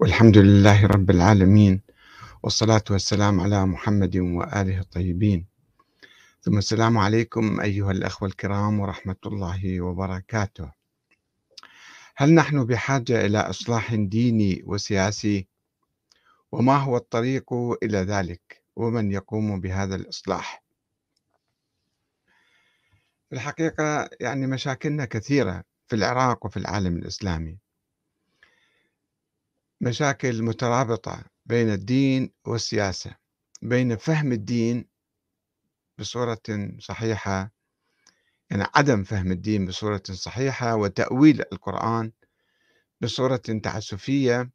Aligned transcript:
والحمد 0.00 0.38
لله 0.38 0.86
رب 0.86 1.10
العالمين 1.10 1.82
والصلاة 2.42 2.82
والسلام 2.90 3.40
على 3.40 3.66
محمد 3.66 4.16
وآله 4.16 4.80
الطيبين. 4.80 5.46
ثم 6.40 6.58
السلام 6.58 6.98
عليكم 6.98 7.60
أيها 7.60 7.90
الأخوة 7.90 8.28
الكرام 8.28 8.80
ورحمة 8.80 9.16
الله 9.26 9.80
وبركاته. 9.80 10.72
هل 12.16 12.34
نحن 12.34 12.64
بحاجة 12.64 13.26
إلى 13.26 13.38
إصلاح 13.38 13.94
ديني 13.94 14.62
وسياسي؟ 14.66 15.48
وما 16.52 16.76
هو 16.76 16.96
الطريق 16.96 17.52
إلى 17.82 17.98
ذلك؟ 17.98 18.62
ومن 18.76 19.12
يقوم 19.12 19.60
بهذا 19.60 19.94
الإصلاح؟ 19.96 20.64
في 23.28 23.34
الحقيقة 23.36 24.10
يعني 24.20 24.46
مشاكلنا 24.46 25.04
كثيرة 25.04 25.64
في 25.88 25.96
العراق 25.96 26.46
وفي 26.46 26.56
العالم 26.56 26.96
الإسلامي. 26.96 27.65
مشاكل 29.80 30.42
مترابطة 30.42 31.24
بين 31.46 31.72
الدين 31.72 32.32
والسياسة 32.46 33.16
بين 33.62 33.96
فهم 33.96 34.32
الدين 34.32 34.88
بصورة 35.98 36.42
صحيحة 36.78 37.52
يعني 38.50 38.64
عدم 38.74 39.04
فهم 39.04 39.32
الدين 39.32 39.66
بصورة 39.66 40.02
صحيحة 40.10 40.74
وتأويل 40.76 41.42
القرآن 41.52 42.12
بصورة 43.00 43.36
تعسفية 43.36 44.50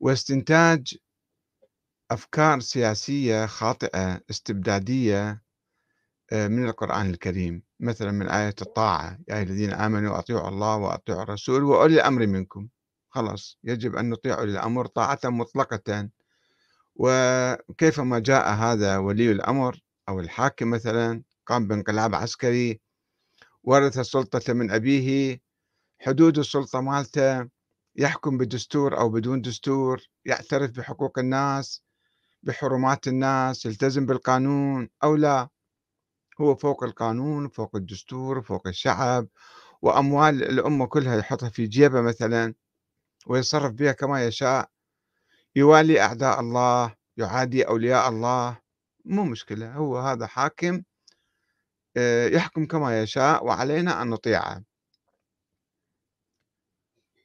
واستنتاج 0.00 0.96
أفكار 2.10 2.60
سياسية 2.60 3.46
خاطئة 3.46 4.20
استبدادية 4.30 5.42
آه، 6.32 6.48
من 6.48 6.64
القرآن 6.68 7.10
الكريم 7.10 7.62
مثلا 7.80 8.10
من 8.12 8.28
آية 8.28 8.54
الطاعة 8.62 9.18
يا 9.28 9.34
أيها 9.34 9.42
الذين 9.42 9.72
آمنوا 9.72 10.18
أطيعوا 10.18 10.48
الله 10.48 10.76
وأطيعوا 10.76 11.22
الرسول 11.22 11.64
وأولي 11.64 11.94
الأمر 11.94 12.26
منكم. 12.26 12.68
خلاص 13.16 13.58
يجب 13.64 13.96
أن 13.96 14.10
نطيع 14.10 14.42
الأمر 14.42 14.86
طاعة 14.86 15.20
مطلقة. 15.24 16.08
وكيفما 16.96 18.18
جاء 18.18 18.48
هذا 18.54 18.98
ولي 18.98 19.32
الأمر 19.32 19.80
أو 20.08 20.20
الحاكم 20.20 20.70
مثلا 20.70 21.22
قام 21.46 21.68
بانقلاب 21.68 22.14
عسكري 22.14 22.80
ورث 23.64 23.98
السلطة 23.98 24.52
من 24.52 24.70
أبيه 24.70 25.40
حدود 26.00 26.38
السلطة 26.38 26.80
مالته 26.80 27.48
يحكم 27.96 28.38
بدستور 28.38 28.98
أو 28.98 29.08
بدون 29.08 29.42
دستور 29.42 30.02
يعترف 30.24 30.70
بحقوق 30.70 31.18
الناس 31.18 31.82
بحرمات 32.42 33.08
الناس 33.08 33.66
يلتزم 33.66 34.06
بالقانون 34.06 34.88
أو 35.04 35.16
لا. 35.16 35.48
هو 36.40 36.54
فوق 36.54 36.84
القانون 36.84 37.48
فوق 37.48 37.76
الدستور 37.76 38.42
فوق 38.42 38.66
الشعب 38.66 39.28
وأموال 39.82 40.44
الأمة 40.44 40.86
كلها 40.86 41.16
يحطها 41.16 41.48
في 41.48 41.66
جيبه 41.66 42.00
مثلا. 42.00 42.54
ويتصرف 43.26 43.72
بها 43.72 43.92
كما 43.92 44.26
يشاء. 44.26 44.70
يوالي 45.56 46.00
أعداء 46.00 46.40
الله 46.40 46.94
يعادي 47.16 47.68
أولياء 47.68 48.08
الله. 48.08 48.58
مو 49.04 49.24
مشكلة 49.24 49.72
هو 49.72 49.98
هذا 49.98 50.26
حاكم 50.26 50.82
آه، 51.96 52.28
يحكم 52.28 52.66
كما 52.66 53.02
يشاء 53.02 53.44
وعلينا 53.46 54.02
أن 54.02 54.10
نطيعه. 54.10 54.62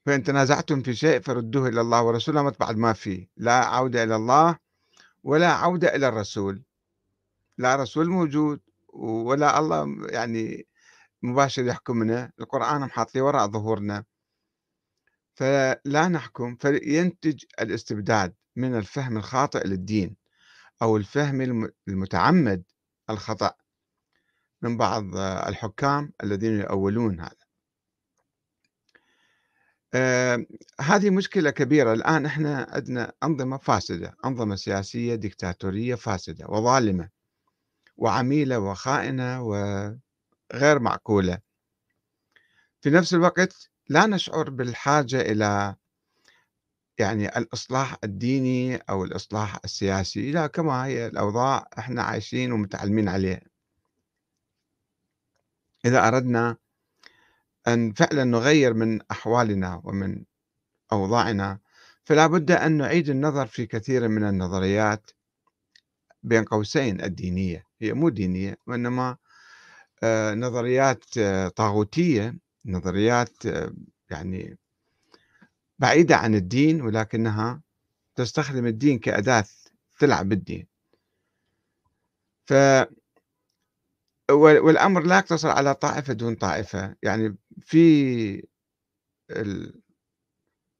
فإن 0.05 0.23
تنازعتم 0.23 0.81
في 0.81 0.94
شيء 0.95 1.22
فردوه 1.22 1.67
إلى 1.67 1.81
الله 1.81 2.03
ورسوله 2.03 2.49
بعد 2.49 2.77
ما 2.77 2.94
في 2.94 3.27
لا 3.38 3.66
عودة 3.66 4.03
إلى 4.03 4.16
الله 4.16 4.57
ولا 5.23 5.52
عودة 5.52 5.95
إلى 5.95 6.07
الرسول. 6.07 6.63
لا 7.57 7.75
رسول 7.75 8.09
موجود 8.09 8.61
ولا 8.94 9.59
الله 9.59 10.07
يعني 10.09 10.67
مباشر 11.23 11.66
يحكمنا. 11.66 12.31
القرآن 12.39 12.81
محاط 12.81 13.16
لي 13.16 13.22
وراء 13.22 13.47
ظهورنا. 13.47 14.03
فلا 15.42 16.08
نحكم 16.08 16.56
فينتج 16.56 17.44
الاستبداد 17.61 18.34
من 18.56 18.78
الفهم 18.78 19.17
الخاطئ 19.17 19.67
للدين 19.67 20.16
أو 20.81 20.97
الفهم 20.97 21.72
المتعمد 21.88 22.64
الخطأ 23.09 23.53
من 24.62 24.78
بعض 24.78 25.18
الحكام 25.18 26.12
الذين 26.24 26.59
يؤولون 26.59 27.19
هذا. 27.19 27.35
آه 29.94 30.46
هذه 30.81 31.09
مشكلة 31.09 31.50
كبيرة. 31.50 31.94
الآن 31.94 32.25
إحنا 32.25 32.68
عندنا 32.69 33.13
أنظمة 33.24 33.57
فاسدة 33.57 34.16
أنظمة 34.25 34.56
سياسية 34.56 35.16
ديكتاتورية 35.16 35.96
فاسدة 35.96 36.47
وظالمة 36.47 37.09
وعميلة 37.97 38.59
وخائنة 38.59 39.41
وغير 39.41 40.80
معقولة. 40.80 41.38
في 42.81 42.90
نفس 42.90 43.13
الوقت 43.13 43.70
لا 43.91 44.06
نشعر 44.07 44.50
بالحاجة 44.50 45.22
إلى 45.22 45.75
يعني 47.00 47.38
الإصلاح 47.38 47.97
الديني 48.03 48.75
أو 48.78 49.03
الإصلاح 49.03 49.59
السياسي 49.66 50.31
لا 50.31 50.47
كما 50.47 50.85
هي 50.85 51.07
الأوضاع 51.07 51.68
إحنا 51.79 52.03
عايشين 52.03 52.51
ومتعلمين 52.51 53.09
عليها. 53.09 53.41
إذا 55.85 56.07
أردنا 56.07 56.57
أن 57.68 57.94
فعلا 57.94 58.24
نغير 58.24 58.74
من 58.74 59.00
أحوالنا 59.12 59.81
ومن 59.84 60.24
أوضاعنا 60.91 61.59
فلا 62.03 62.28
بد 62.28 62.51
أن 62.51 62.78
نعيد 62.78 63.09
النظر 63.09 63.47
في 63.47 63.66
كثير 63.66 64.07
من 64.07 64.24
النظريات 64.24 65.12
بين 66.24 66.44
قوسين 66.44 67.01
الدينية 67.01 67.66
هي 67.81 67.94
مو 67.94 68.09
دينية 68.09 68.57
وإنما 68.68 69.18
آه، 70.03 70.34
نظريات 70.34 71.06
آه، 71.18 71.47
طاغوتية. 71.47 72.50
نظريات 72.66 73.45
يعني 74.09 74.57
بعيدة 75.79 76.16
عن 76.16 76.35
الدين 76.35 76.81
ولكنها 76.81 77.61
تستخدم 78.16 78.66
الدين 78.66 78.99
كأداة 78.99 79.45
تلعب 79.99 80.29
بالدين. 80.29 80.67
ف 82.45 82.53
والأمر 84.31 85.03
لا 85.03 85.17
يقتصر 85.17 85.50
على 85.50 85.75
طائفة 85.75 86.13
دون 86.13 86.35
طائفة. 86.35 86.95
يعني 87.03 87.38
في 87.61 88.47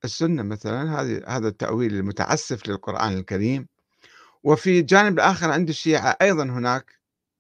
السنة 0.06 0.44
مثلا 0.44 1.02
هذه 1.02 1.24
هذا 1.28 1.48
التأويل 1.48 1.94
المتعسف 1.94 2.68
للقرآن 2.68 3.14
الكريم. 3.14 3.68
وفي 4.44 4.80
الجانب 4.80 5.14
الآخر 5.14 5.52
عند 5.52 5.70
الشيعة 5.70 6.18
أيضا 6.22 6.44
هناك 6.44 7.00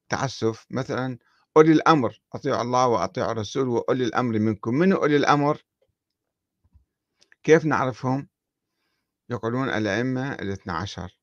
تعسف. 0.09 0.65
مثلا 0.71 1.17
أولي 1.57 1.71
الأمر 1.71 2.21
أطيعوا 2.33 2.61
الله 2.61 2.87
وأطيعوا 2.87 3.31
الرسول 3.31 3.67
وأولي 3.67 4.03
الأمر 4.03 4.39
منكم. 4.39 4.73
من 4.73 4.93
أولي 4.93 5.15
الأمر؟ 5.15 5.63
كيف 7.43 7.65
نعرفهم؟ 7.65 8.27
يقولون 9.29 9.69
الأئمة 9.69 10.33
الاثنى 10.33 10.73
عشر 10.73 11.19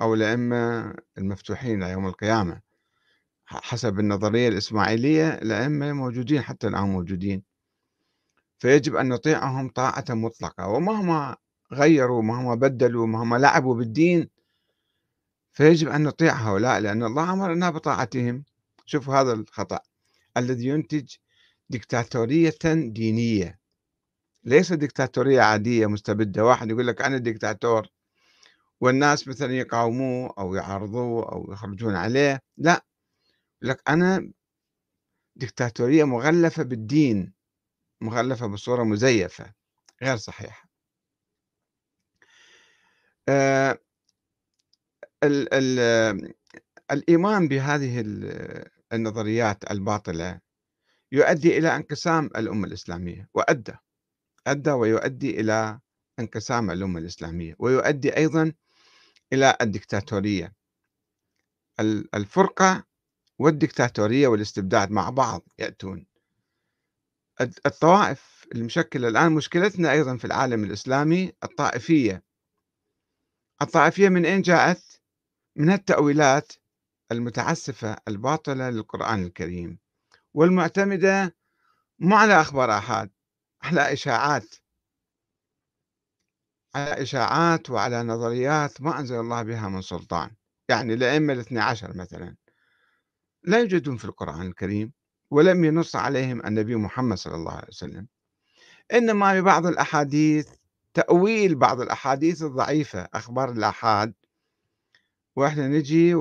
أو 0.00 0.14
الأئمة 0.14 0.94
المفتوحين 1.18 1.84
ليوم 1.84 2.06
القيامة. 2.06 2.60
حسب 3.46 3.98
النظرية 4.00 4.48
الإسماعيلية 4.48 5.28
الأئمة 5.28 5.92
موجودين 5.92 6.42
حتى 6.42 6.66
الآن 6.66 6.84
موجودين. 6.84 7.42
فيجب 8.58 8.96
أن 8.96 9.08
نطيعهم 9.08 9.68
طاعة 9.68 10.04
مطلقة. 10.10 10.68
ومهما 10.68 11.36
غيروا 11.72 12.22
مهما 12.22 12.54
بدلوا 12.54 13.06
مهما 13.06 13.36
لعبوا 13.36 13.74
بالدين 13.74 14.30
فيجب 15.52 15.88
أن 15.88 16.02
نطيع 16.02 16.32
هؤلاء 16.34 16.80
لأن 16.80 17.02
الله 17.02 17.32
أمرنا 17.32 17.70
بطاعتهم. 17.70 18.44
شوفوا 18.86 19.14
هذا 19.14 19.32
الخطأ. 19.32 19.80
الذي 20.36 20.66
ينتج 20.66 21.14
ديكتاتورية 21.70 22.54
دينية. 22.74 23.60
ليس 24.44 24.72
ديكتاتورية 24.72 25.40
عادية 25.40 25.86
مستبدة. 25.86 26.44
واحد 26.44 26.70
يقول 26.70 26.86
لك 26.86 27.02
أنا 27.02 27.18
ديكتاتور 27.18 27.88
والناس 28.80 29.28
مثلا 29.28 29.52
يقاوموه 29.52 30.34
أو 30.38 30.54
يعارضوه 30.54 31.32
أو 31.32 31.52
يخرجون 31.52 31.94
عليه. 31.96 32.40
لا 32.56 32.84
لك 33.62 33.82
أنا 33.90 34.32
ديكتاتورية 35.36 36.04
مغلفة 36.04 36.62
بالدين 36.62 37.32
مغلفة 38.00 38.46
بصورة 38.46 38.82
مزيفة 38.82 39.52
غير 40.02 40.16
صحيحة. 40.16 40.68
آه 43.28 43.78
ال 45.24 45.48
ال 45.54 46.34
الإيمان 46.92 47.48
بهذه 47.48 48.04
النظريات 48.92 49.70
الباطلة 49.70 50.40
يؤدي 51.12 51.58
إلى 51.58 51.76
انقسام 51.76 52.26
الأمة 52.26 52.66
الإسلامية 52.66 53.28
وأدى 53.34 53.72
أدى 54.46 54.70
ويؤدي 54.70 55.40
إلى 55.40 55.80
انقسام 56.18 56.70
الأمة 56.70 57.00
الإسلامية 57.00 57.56
ويؤدي 57.58 58.16
أيضا 58.16 58.52
إلى 59.32 59.56
الدكتاتورية. 59.60 60.54
الفرقة 62.14 62.84
والدكتاتورية 63.38 64.28
والاستبداد 64.28 64.90
مع 64.90 65.10
بعض 65.10 65.42
يأتون. 65.58 66.06
الطوائف 67.40 68.46
المشكلة 68.54 69.08
الآن 69.08 69.32
مشكلتنا 69.32 69.92
أيضا 69.92 70.16
في 70.16 70.24
العالم 70.24 70.64
الإسلامي 70.64 71.32
الطائفية. 71.44 72.22
الطائفية 73.62 74.08
من 74.08 74.24
أين 74.24 74.42
جاءت؟ 74.42 75.00
من 75.56 75.70
التأويلات 75.70 76.52
المتعسفة 77.12 77.96
الباطلة 78.08 78.70
للقرآن 78.70 79.22
الكريم 79.22 79.78
والمعتمدة 80.34 81.36
مو 81.98 82.16
على 82.16 82.40
أخبار 82.40 82.78
آحاد 82.78 83.10
على 83.62 83.92
إشاعات. 83.92 84.54
على 86.74 87.02
إشاعات 87.02 87.70
وعلى 87.70 88.02
نظريات 88.02 88.80
ما 88.80 88.98
أنزل 88.98 89.20
الله 89.20 89.42
بها 89.42 89.68
من 89.68 89.82
سلطان. 89.82 90.30
يعني 90.68 90.94
الأئمة 90.94 91.32
الاثني 91.32 91.60
عشر 91.60 91.96
مثلا 91.96 92.36
لا 93.44 93.58
يوجدون 93.58 93.96
في 93.96 94.04
القرآن 94.04 94.46
الكريم 94.46 94.92
ولم 95.30 95.64
ينص 95.64 95.96
عليهم 95.96 96.46
النبي 96.46 96.76
محمد 96.76 97.16
صلى 97.16 97.34
الله 97.34 97.52
عليه 97.52 97.68
وسلم. 97.68 98.08
إنما 98.92 99.40
ببعض 99.40 99.66
الأحاديث 99.66 100.48
تأويل 100.94 101.54
بعض 101.54 101.80
الأحاديث 101.80 102.42
الضعيفة 102.42 103.08
أخبار 103.14 103.50
الآحاد. 103.52 104.14
وإحنا 105.36 105.68
نجي 105.68 106.14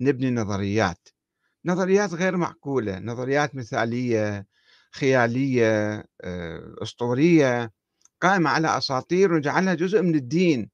ونبني 0.00 0.30
نظريات 0.30 1.08
نظريات 1.64 2.14
غير 2.14 2.36
معقولة 2.36 2.98
نظريات 2.98 3.54
مثالية 3.54 4.46
خيالية 4.92 6.04
آه، 6.20 6.74
أسطورية 6.82 7.72
قائمة 8.20 8.50
على 8.50 8.78
أساطير 8.78 9.32
ونجعلها 9.32 9.74
جزء 9.74 10.02
من 10.02 10.14
الدين. 10.14 10.70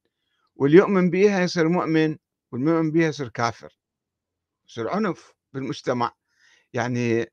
واللي 0.57 0.77
يؤمن 0.77 1.11
بها 1.11 1.41
يصير 1.41 1.69
مؤمن 1.69 2.17
والمؤمن 2.53 2.91
بها 2.91 3.09
يصير 3.09 3.29
كافر. 3.29 3.79
يصير 4.69 4.89
عنف 4.89 5.33
بالمجتمع. 5.53 6.13
يعني 6.73 7.27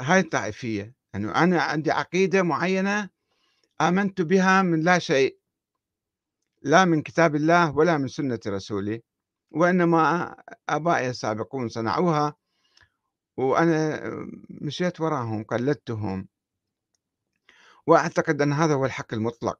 هاي 0.00 0.20
الطائفية. 0.20 0.94
يعني 1.14 1.30
أنا 1.30 1.62
عندي 1.62 1.90
عقيدة 1.90 2.42
معينة 2.42 3.10
آمنت 3.80 4.20
بها 4.20 4.62
من 4.62 4.80
لا 4.80 4.98
شيء 4.98 5.38
لا 6.62 6.84
من 6.84 7.02
كتاب 7.02 7.36
الله 7.36 7.76
ولا 7.76 7.98
من 7.98 8.08
سنة 8.08 8.40
رسوله 8.46 9.00
وإنما 9.50 10.34
آبائي 10.68 11.10
السابقون 11.10 11.68
صنعوها 11.68 12.34
وأنا 13.36 14.00
مشيت 14.50 15.00
وراهم 15.00 15.44
قلدتهم. 15.44 16.28
وأعتقد 17.86 18.42
أن 18.42 18.52
هذا 18.52 18.74
هو 18.74 18.86
الحق 18.86 19.14
المطلق. 19.14 19.58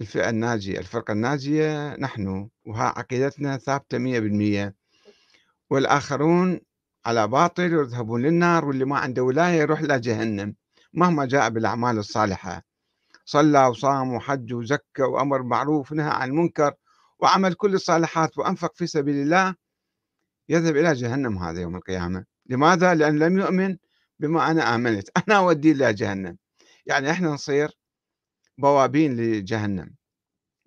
الفئة 0.00 0.28
الناجية 0.28 0.78
الفرقة 0.78 1.12
الناجية 1.12 1.96
نحن 1.96 2.48
وها 2.66 2.84
عقيدتنا 2.84 3.56
ثابتة 3.56 3.98
مية 3.98 4.20
بالمية. 4.20 4.74
والآخرون 5.70 6.60
على 7.06 7.28
باطل 7.28 7.72
يذهبون 7.72 8.22
للنار 8.22 8.64
واللي 8.64 8.84
ما 8.84 8.98
عنده 8.98 9.22
ولاية 9.22 9.60
يروح 9.60 9.80
إلى 9.80 10.00
جهنم 10.00 10.54
مهما 10.92 11.26
جاء 11.26 11.50
بالأعمال 11.50 11.98
الصالحة. 11.98 12.62
صلى 13.24 13.66
وصام 13.66 14.12
وحج 14.12 14.54
وزكى 14.54 15.02
وأمر 15.02 15.38
بالمعروف 15.38 15.92
ونهى 15.92 16.10
عن 16.10 16.28
المنكر. 16.28 16.74
وعمل 17.24 17.54
كل 17.54 17.74
الصالحات 17.74 18.38
وأنفق 18.38 18.76
في 18.76 18.86
سبيل 18.86 19.14
الله 19.14 19.54
يذهب 20.48 20.76
إلى 20.76 20.92
جهنم 20.92 21.38
هذا 21.38 21.60
يوم 21.60 21.76
القيامة. 21.76 22.24
لماذا؟ 22.46 22.94
لأن 22.94 23.18
لم 23.18 23.38
يؤمن 23.38 23.76
بما 24.18 24.50
أنا 24.50 24.74
آمنت. 24.74 25.08
أنا 25.28 25.36
أوديه 25.38 25.72
إلى 25.72 25.92
جهنم. 25.92 26.38
يعني 26.86 27.10
إحنا 27.10 27.28
نصير 27.28 27.78
بوابين 28.58 29.16
لجهنم. 29.16 29.94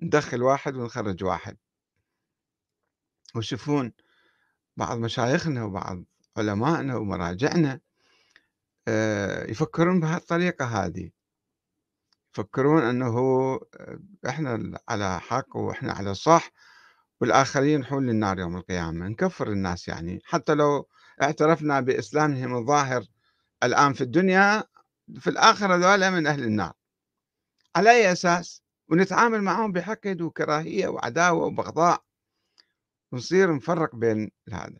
ندخل 0.01 0.43
واحد 0.43 0.75
ونخرج 0.75 1.23
واحد. 1.23 1.57
وشوفون 3.35 3.93
بعض 4.77 4.97
مشايخنا 4.97 5.63
وبعض 5.63 6.03
علمائنا 6.37 6.95
ومراجعنا 6.95 7.79
آه، 8.87 9.51
يفكرون 9.51 9.99
بهالطريقة 9.99 10.65
هذه. 10.65 11.11
يفكرون 12.39 12.83
أنه 12.83 13.17
آه، 13.75 13.99
إحنا 14.29 14.79
على 14.89 15.19
حق 15.19 15.55
وإحنا 15.55 15.93
على 15.93 16.13
صح 16.13 16.51
والآخرين 17.21 17.85
حول 17.85 18.07
للنار 18.07 18.39
يوم 18.39 18.57
القيامة. 18.57 19.07
نكفر 19.07 19.51
الناس 19.51 19.87
يعني. 19.87 20.21
حتى 20.25 20.53
لو 20.53 20.87
اعترفنا 21.21 21.79
بإسلامهم 21.79 22.55
الظاهر 22.55 23.03
الآن 23.63 23.93
في 23.93 24.01
الدنيا 24.01 24.63
في 25.19 25.29
الآخرة 25.29 25.75
ذولا 25.75 26.09
من 26.09 26.27
أهل 26.27 26.43
النار. 26.43 26.73
على 27.75 27.91
أي 27.91 28.11
أساس؟ 28.11 28.63
ونتعامل 28.89 29.41
معهم 29.41 29.71
بحقد 29.71 30.21
وكراهية 30.21 30.87
وعداوة 30.87 31.45
وبغضاء. 31.45 32.03
ونصير 33.11 33.55
نفرق 33.55 33.95
بين 33.95 34.31
هذا. 34.53 34.77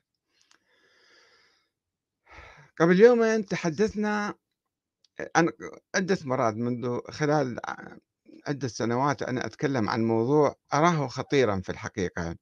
قبل 2.79 2.99
يومين 2.99 3.45
تحدثنا 3.45 4.33
عن 5.35 5.49
عدة 5.95 6.17
مرات 6.23 6.53
منذ 6.55 6.99
خلال 7.11 7.59
عدة 8.47 8.67
سنوات 8.67 9.23
أنا 9.23 9.45
أتكلم 9.45 9.89
عن 9.89 10.03
موضوع 10.03 10.55
أراه 10.73 11.07
خطيرا 11.07 11.61
في 11.61 11.69
الحقيقة. 11.69 12.35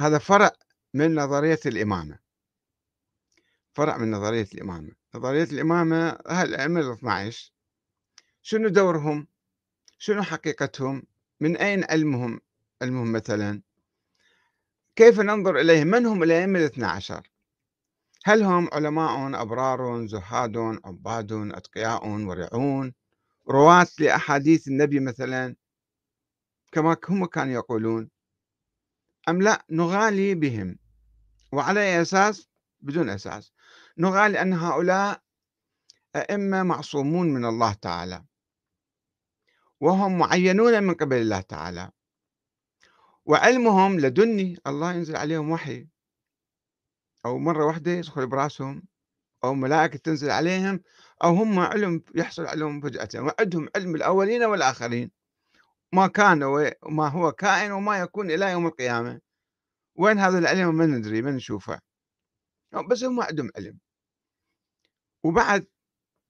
هذا 0.00 0.18
فرع 0.18 0.50
من 0.94 1.14
نظرية 1.14 1.60
الإمامة. 1.66 2.18
فرع 3.72 3.96
من 3.96 4.10
نظرية 4.10 4.48
الإمامة. 4.54 4.92
نظرية 5.14 5.44
الإمامة 5.44 6.10
الأئمة 6.42 6.80
ال 6.80 6.92
12 6.92 7.52
شنو 8.42 8.68
دورهم؟ 8.68 9.26
شنو 9.98 10.22
حقيقتهم؟ 10.22 11.02
من 11.40 11.56
أين 11.56 11.84
علمهم؟ 11.84 12.40
علمهم 12.82 13.12
مثلا؟ 13.12 13.62
كيف 14.96 15.20
ننظر 15.20 15.60
إليهم 15.60 15.86
من 15.86 16.06
هم 16.06 16.22
الأئمة 16.22 16.58
الاثنى 16.58 16.84
عشر 16.84 17.31
هل 18.24 18.42
هم 18.42 18.68
علماء 18.72 19.42
أبرار 19.42 20.06
زهاد 20.06 20.56
عباد 20.84 21.32
أتقياء 21.32 22.08
ورعون؟ 22.08 22.94
رواة 23.48 23.86
لأحاديث 23.98 24.68
النبي 24.68 25.00
مثلا؟ 25.00 25.56
كما 26.72 26.96
هم 27.08 27.26
كانوا 27.26 27.54
يقولون. 27.54 28.10
أم 29.28 29.42
لا؟ 29.42 29.64
نغالي 29.70 30.34
بهم. 30.34 30.78
وعلى 31.52 31.80
أي 31.80 32.02
أساس؟ 32.02 32.48
بدون 32.80 33.10
أساس. 33.10 33.52
نغالي 33.98 34.42
أن 34.42 34.52
هؤلاء 34.52 35.22
أئمة 36.16 36.62
معصومون 36.62 37.34
من 37.34 37.44
الله 37.44 37.72
تعالى. 37.72 38.24
وهم 39.80 40.18
معينون 40.18 40.82
من 40.82 40.94
قبل 40.94 41.16
الله 41.16 41.40
تعالى. 41.40 41.90
وعلمهم 43.24 44.00
لدني 44.00 44.58
الله 44.66 44.92
ينزل 44.92 45.16
عليهم 45.16 45.50
وحي. 45.50 45.91
أو 47.26 47.38
مرة 47.38 47.64
واحدة 47.66 47.90
يدخل 47.90 48.26
براسهم 48.26 48.82
أو 49.44 49.54
ملائكة 49.54 49.98
تنزل 49.98 50.30
عليهم 50.30 50.80
أو 51.24 51.34
هم 51.34 51.58
علم 51.58 52.02
يحصل 52.14 52.46
عليهم 52.46 52.80
فجأة 52.80 53.08
وعندهم 53.22 53.68
علم 53.76 53.94
الأولين 53.94 54.44
والآخرين. 54.44 55.10
ما 55.92 56.06
كان 56.06 56.42
وما 56.42 57.08
هو 57.08 57.32
كائن 57.32 57.72
وما 57.72 57.98
يكون 58.00 58.30
إلى 58.30 58.50
يوم 58.50 58.66
القيامة. 58.66 59.20
وين 59.96 60.18
هذا 60.18 60.38
العلم؟ 60.38 60.74
ما 60.74 60.86
ندري 60.86 61.22
ما 61.22 61.30
نشوفه. 61.30 61.80
بس 62.90 63.04
هم 63.04 63.20
عندهم 63.20 63.50
علم. 63.56 63.78
وبعد 65.24 65.66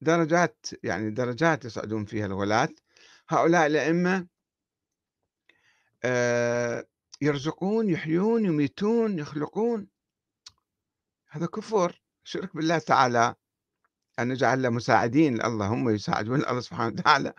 درجات 0.01 0.67
يعني 0.83 1.11
درجات 1.11 1.65
يصعدون 1.65 2.05
فيها 2.05 2.27
الغلاة 2.27 2.69
هؤلاء 3.29 3.67
الأئمة 3.67 4.27
آه، 6.05 6.87
يرزقون 7.21 7.91
يحيون 7.91 8.45
يميتون 8.45 9.19
يخلقون. 9.19 9.92
هذا 11.33 11.47
كفر. 11.47 12.03
شرك 12.25 12.57
بالله 12.57 12.79
تعالى. 12.79 13.35
أن 14.19 14.29
نجعل 14.29 14.63
له 14.63 14.69
مساعدين. 14.69 15.45
الله 15.45 15.67
هم 15.67 15.91
يساعدون. 15.91 16.45
الله 16.49 16.61
سبحانه 16.61 16.95
وتعالى. 16.95 17.33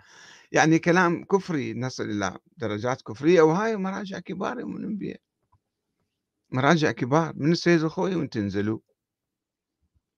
يعني 0.51 0.79
كلام 0.79 1.23
كفري. 1.25 1.73
نصل 1.73 2.03
إلى 2.03 2.37
درجات 2.57 3.01
كفرية. 3.01 3.41
وهاي 3.41 3.77
مراجع 3.77 4.19
كبار 4.19 4.65
من 4.65 4.77
الأنبياء. 4.77 5.19
مراجع 6.51 6.91
كبار. 6.91 7.33
من 7.35 7.51
السيد 7.51 7.83
الخوي 7.83 8.15
وتنزلوا 8.15 8.79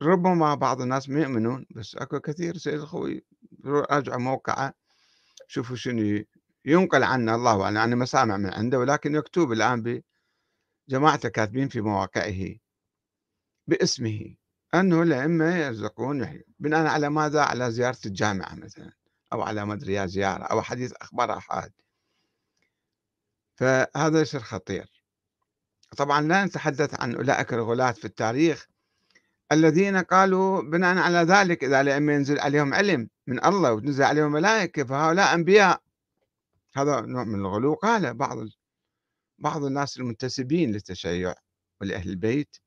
ربما 0.01 0.55
بعض 0.55 0.81
الناس 0.81 1.09
ما 1.09 1.21
يؤمنون. 1.21 1.65
بس 1.75 1.95
أكو 1.95 2.19
كثير 2.19 2.57
سيد 2.57 2.79
الخوي 2.79 3.25
راجعوا 3.65 4.19
موقعه. 4.19 4.73
شوفوا 5.47 5.75
شنو 5.75 6.23
ينقل 6.65 7.03
عنه. 7.03 7.35
الله 7.35 7.63
أعلم. 7.63 7.77
أنا 7.77 7.95
ما 7.95 8.05
سامع 8.05 8.37
من 8.37 8.53
عنده. 8.53 8.79
ولكن 8.79 9.11
مكتوب 9.11 9.51
الآن 9.51 10.01
بجماعته 10.89 11.29
كاتبين 11.29 11.67
في 11.69 11.81
مواقعه. 11.81 12.64
باسمه 13.67 14.35
أنه 14.73 15.01
الائمه 15.01 15.55
يرزقون 15.55 16.41
بناء 16.59 16.85
على 16.85 17.09
ماذا؟ 17.09 17.41
على 17.41 17.71
زيارة 17.71 17.97
الجامعة 18.05 18.55
مثلا 18.55 18.91
أو 19.33 19.41
على 19.41 19.65
مدري 19.65 20.07
زيارة 20.07 20.43
أو 20.43 20.61
حديث 20.61 20.93
أخبار 20.93 21.37
احاد 21.37 21.71
فهذا 23.55 24.21
يصير 24.21 24.39
خطير. 24.39 25.03
طبعا 25.97 26.21
لا 26.21 26.45
نتحدث 26.45 27.01
عن 27.01 27.15
أولئك 27.15 27.53
الغلاة 27.53 27.91
في 27.91 28.05
التاريخ 28.05 28.67
الذين 29.51 29.97
قالوا 29.97 30.61
بناء 30.61 30.97
على 30.97 31.17
ذلك 31.17 31.63
إذا 31.63 31.81
الائمه 31.81 32.13
ينزل 32.13 32.39
عليهم 32.39 32.73
علم 32.73 33.09
من 33.27 33.45
الله 33.45 33.73
وتنزل 33.73 34.03
عليهم 34.03 34.31
ملائكه 34.31 34.83
فهؤلاء 34.83 35.33
أنبياء. 35.33 35.81
هذا 36.75 37.01
نوع 37.01 37.23
من 37.23 37.39
الغلو 37.39 37.73
قال 37.73 38.13
بعض 38.13 38.37
بعض 39.37 39.63
الناس 39.63 39.97
المنتسبين 39.97 40.71
للتشيع 40.71 41.33
ولأهل 41.81 42.09
البيت. 42.09 42.57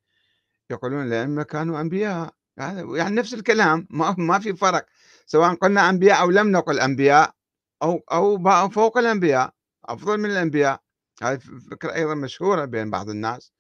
يقولون 0.70 1.06
الائمه 1.06 1.42
كانوا 1.42 1.80
أنبياء. 1.80 2.34
يعني 2.58 3.14
نفس 3.14 3.34
الكلام 3.34 3.86
ما 3.90 4.14
ما 4.18 4.38
في 4.38 4.56
فرق. 4.56 4.86
سواء 5.26 5.54
قلنا 5.54 5.90
أنبياء 5.90 6.20
أو 6.20 6.30
لم 6.30 6.52
نقل 6.52 6.80
أنبياء 6.80 7.34
أو 7.82 8.02
أو 8.12 8.68
فوق 8.68 8.98
الأنبياء 8.98 9.54
أفضل 9.84 10.18
من 10.18 10.30
الأنبياء. 10.30 10.80
هذه 11.22 11.38
فكرة 11.70 11.94
أيضا 11.94 12.14
مشهورة 12.14 12.64
بين 12.64 12.90
بعض 12.90 13.10
الناس 13.10 13.52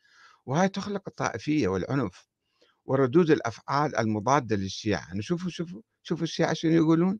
وهي 0.46 0.68
تخلق 0.68 1.02
الطائفية 1.08 1.68
والعنف 1.68 2.28
وردود 2.84 3.30
الأفعال 3.30 3.96
المضادة 3.96 4.56
للشيعة. 4.56 5.14
نشوفوا 5.14 5.50
شوفوا 5.50 5.80
شوفوا 6.02 6.24
الشيعة 6.24 6.52
شنو 6.52 6.72
يقولون. 6.72 7.18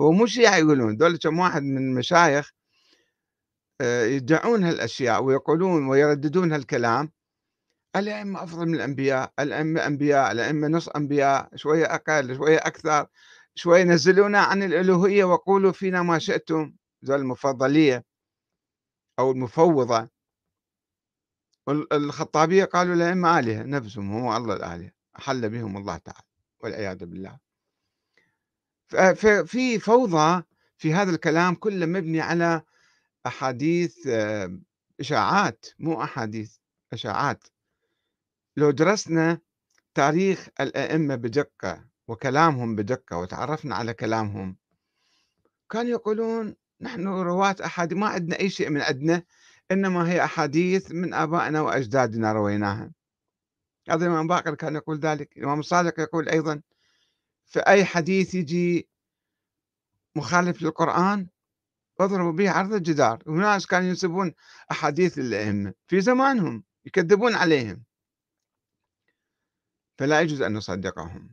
هو 0.00 0.12
مو 0.12 0.26
شيعة 0.26 0.56
يقولون 0.56 0.96
دول 0.96 1.16
كم 1.16 1.38
واحد 1.38 1.62
من 1.62 1.78
المشايخ 1.78 2.52
آه، 3.80 4.04
يدعون 4.04 4.64
هالأشياء 4.64 5.22
ويقولون 5.24 5.88
ويرددون 5.88 6.52
هالكلام. 6.52 7.12
الأئمة 7.96 8.42
أفضل 8.42 8.66
من 8.66 8.74
الأنبياء 8.74 9.32
الأئمة 9.38 9.86
أنبياء 9.86 10.32
الأئمة 10.32 10.68
نص 10.68 10.88
أنبياء 10.88 11.56
شوية 11.56 11.94
أقل 11.94 12.36
شوية 12.36 12.58
أكثر 12.58 13.06
شوية 13.54 13.82
نزلونا 13.82 14.40
عن 14.40 14.62
الألوهية 14.62 15.24
وقولوا 15.24 15.72
فينا 15.72 16.02
ما 16.02 16.18
شئتم. 16.18 16.74
ذو 17.04 17.14
المفضلية 17.14 18.04
أو 19.18 19.30
المفوضة. 19.30 20.08
الخطابية 21.92 22.64
قالوا 22.64 22.94
الأئمة 22.94 23.38
آلهة 23.38 23.62
نفسهم 23.62 24.12
هو 24.12 24.36
الله 24.36 24.54
الآلهة 24.56 24.90
حل 25.14 25.48
بهم 25.50 25.76
الله 25.76 25.96
تعالى 25.96 26.26
والعياذ 26.60 27.04
بالله. 27.06 27.38
ففي 28.88 29.78
فوضى 29.78 30.42
في 30.76 30.94
هذا 30.94 31.10
الكلام 31.10 31.54
كله 31.54 31.86
مبني 31.86 32.20
على 32.20 32.62
أحاديث 33.26 34.06
آه، 34.06 34.58
إشاعات 35.00 35.66
مو 35.78 36.02
أحاديث 36.02 36.56
إشاعات. 36.92 37.44
لو 38.56 38.70
درسنا 38.70 39.38
تاريخ 39.94 40.48
الأئمة 40.60 41.14
بدقة 41.14 41.84
وكلامهم 42.08 42.76
بدقة 42.76 43.18
وتعرفنا 43.18 43.74
على 43.74 43.94
كلامهم 43.94 44.56
كانوا 45.70 45.90
يقولون 45.90 46.54
نحن 46.80 47.06
رواة 47.06 47.56
أحاديث 47.64 47.98
ما 47.98 48.06
عندنا 48.06 48.38
أي 48.40 48.50
شيء 48.50 48.70
من 48.70 48.80
عندنا 48.80 49.22
إنما 49.70 50.10
هي 50.10 50.24
أحاديث 50.24 50.92
من 50.92 51.14
آبائنا 51.14 51.60
وأجدادنا 51.60 52.32
رويناها. 52.32 52.92
هذا 53.90 54.06
الإمام 54.06 54.26
باقر 54.26 54.54
كان 54.54 54.74
يقول 54.74 54.98
ذلك 54.98 55.36
الإمام 55.36 55.60
الصادق 55.60 56.00
يقول 56.00 56.28
أيضا 56.28 56.62
فأي 57.46 57.84
حديث 57.84 58.34
يجي 58.34 58.88
مخالف 60.16 60.62
للقرآن 60.62 61.26
اضربوا 62.00 62.32
به 62.32 62.50
عرض 62.50 62.72
الجدار. 62.72 63.22
وناس 63.26 63.66
كانوا 63.66 63.88
ينسبون 63.88 64.34
أحاديث 64.70 65.18
للأئمة 65.18 65.74
في 65.86 66.00
زمانهم 66.00 66.64
يكذبون 66.84 67.34
عليهم. 67.34 67.85
فلا 69.98 70.20
يجوز 70.20 70.42
أن 70.42 70.54
نصدقهم. 70.54 71.30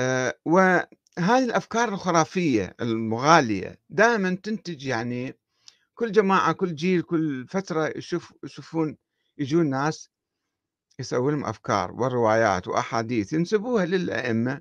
أه 0.00 0.38
وهذه 0.44 1.44
الأفكار 1.44 1.88
الخرافية 1.88 2.76
المغالية 2.80 3.80
دائما 3.90 4.34
تنتج 4.42 4.86
يعني 4.86 5.38
كل 5.94 6.12
جماعة 6.12 6.52
كل 6.52 6.74
جيل 6.74 7.02
كل 7.02 7.46
فترة 7.48 7.92
يشوف 7.96 8.32
يشوفون 8.44 8.96
يجون 9.38 9.70
ناس 9.70 10.10
يسوون 10.98 11.32
لهم 11.34 11.44
أفكار 11.44 11.92
وروايات 11.92 12.68
وأحاديث 12.68 13.32
ينسبوها 13.32 13.84
للأئمة 13.86 14.60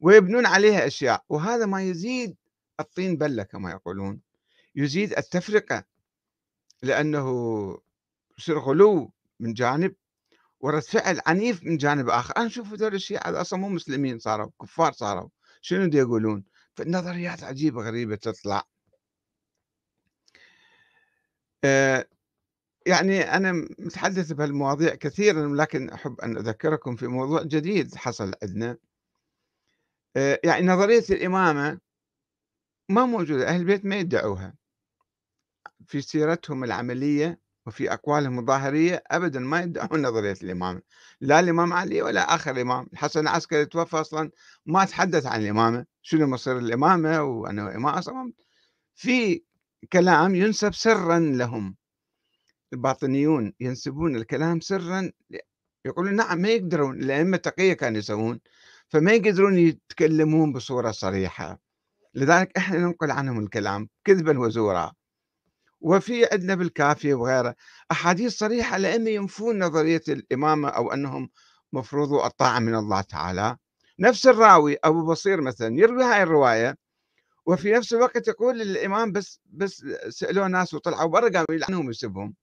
ويبنون 0.00 0.46
عليها 0.46 0.86
أشياء 0.86 1.24
وهذا 1.28 1.66
ما 1.66 1.82
يزيد 1.82 2.36
الطين 2.80 3.16
بلة 3.16 3.42
كما 3.42 3.70
يقولون. 3.70 4.20
يزيد 4.74 5.12
التفرقة 5.18 5.84
لأنه 6.82 7.26
يصير 8.38 8.58
غلو 8.58 9.12
من 9.40 9.52
جانب 9.52 9.94
ورد 10.60 10.82
فعل 10.82 11.20
عنيف 11.26 11.64
من 11.64 11.76
جانب 11.76 12.08
آخر. 12.08 12.36
أنا 12.36 12.46
أشوف 12.46 12.72
هذول 12.72 12.94
الشيعة 12.94 13.40
أصلا 13.40 13.58
مو 13.58 13.68
مسلمين 13.68 14.18
صاروا 14.18 14.50
كفار 14.62 14.92
صاروا. 14.92 15.28
شنو 15.60 15.86
دي 15.86 15.98
يقولون؟ 15.98 16.44
فالنظريات 16.74 17.44
عجيبة 17.44 17.82
غريبة 17.82 18.16
تطلع. 18.16 18.62
آه، 21.64 22.08
يعني 22.86 23.20
أنا 23.20 23.52
متحدث 23.78 24.32
بهالمواضيع 24.32 24.94
كثيرا 24.94 25.48
لكن 25.56 25.90
أحب 25.90 26.20
أن 26.20 26.36
أذكركم 26.36 26.96
في 26.96 27.06
موضوع 27.06 27.42
جديد 27.42 27.94
حصل 27.94 28.32
عندنا. 28.42 28.78
آه، 30.16 30.40
يعني 30.44 30.66
نظرية 30.66 31.04
الإمامة 31.10 31.80
ما 32.88 33.06
موجودة 33.06 33.48
أهل 33.48 33.60
البيت 33.60 33.84
ما 33.84 33.96
يدعوها. 33.96 34.54
في 35.86 36.00
سيرتهم 36.00 36.64
العملية 36.64 37.45
وفي 37.66 37.92
أقوالهم 37.92 38.38
الظاهرية 38.38 39.02
أبدا 39.10 39.40
ما 39.40 39.60
يدعون 39.60 40.02
نظرية 40.06 40.36
الإمامة 40.42 40.82
لا 41.20 41.40
الإمام 41.40 41.72
علي 41.72 42.02
ولا 42.02 42.34
آخر 42.34 42.60
إمام. 42.60 42.86
الحسن 42.92 43.20
العسكري 43.20 43.66
توفى 43.66 43.96
أصلا 43.96 44.30
ما 44.66 44.84
تحدث 44.84 45.26
عن 45.26 45.40
الإمامة. 45.40 45.86
شنو 46.02 46.26
مصير 46.26 46.58
الإمامة 46.58 47.22
وأنه 47.22 47.74
إمام 47.74 47.94
أصلا؟ 47.94 48.32
في 48.94 49.42
كلام 49.92 50.34
ينسب 50.34 50.74
سرا 50.74 51.18
لهم. 51.18 51.76
الباطنيون 52.72 53.52
ينسبون 53.60 54.16
الكلام 54.16 54.60
سرا 54.60 55.10
يقولون 55.84 56.16
نعم 56.16 56.38
ما 56.38 56.48
يقدرون. 56.48 57.02
الأئمة 57.02 57.36
التقية 57.36 57.72
كانوا 57.72 57.98
يسوون. 57.98 58.40
فما 58.88 59.12
يقدرون 59.12 59.58
يتكلمون 59.58 60.52
بصورة 60.52 60.90
صريحة. 60.90 61.60
لذلك 62.14 62.56
إحنا 62.56 62.78
ننقل 62.78 63.10
عنهم 63.10 63.38
الكلام. 63.38 63.88
كذبا 64.04 64.38
وزورا. 64.38 64.92
وفي 65.80 66.26
عندنا 66.32 66.54
بالكافية 66.54 67.14
وغيره. 67.14 67.54
أحاديث 67.90 68.38
صريحة 68.38 68.78
لأن 68.78 69.08
ينفون 69.08 69.58
نظرية 69.64 70.02
الإمامة 70.08 70.68
أو 70.68 70.92
أنهم 70.92 71.30
مفروض 71.72 72.12
الطاعة 72.12 72.58
من 72.58 72.74
الله 72.74 73.00
تعالى. 73.00 73.56
نفس 74.00 74.26
الراوي 74.26 74.76
أبو 74.84 75.06
بصير 75.06 75.40
مثلا 75.40 75.78
يروي 75.78 76.04
هاي 76.04 76.22
الرواية 76.22 76.76
وفي 77.46 77.72
نفس 77.72 77.92
الوقت 77.94 78.28
يقول 78.28 78.62
الإمام 78.62 79.12
بس 79.12 79.40
بس 79.46 79.84
سألوه 80.08 80.48
ناس 80.48 80.74
وطلعوا 80.74 81.10
برا 81.10 81.28
قاموا 81.28 81.46
يلعنهم 81.52 81.86
ويسبهم 81.86 82.34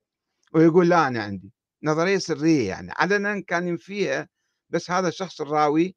ويقول 0.54 0.90
لا 0.90 1.08
أنا 1.08 1.24
عندي. 1.24 1.52
نظرية 1.84 2.18
سرية 2.18 2.70
يعني. 2.70 2.92
علنا 2.98 3.40
كان 3.42 3.68
ينفيها 3.68 4.30
بس 4.70 4.92
هذا 4.92 5.08
الشخص 5.08 5.42
الراوي 5.42 5.96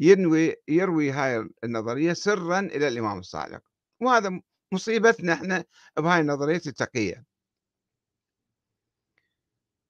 ينوي 0.00 0.56
يروي 0.68 1.10
هاي 1.10 1.48
النظرية 1.64 2.12
سرا 2.12 2.60
إلى 2.60 2.88
الإمام 2.88 3.18
الصادق. 3.18 3.62
وهذا 4.00 4.40
مصيبتنا 4.72 5.32
إحنا 5.32 5.64
بهاي 5.96 6.20
النظرية 6.20 6.62
التقية. 6.66 7.24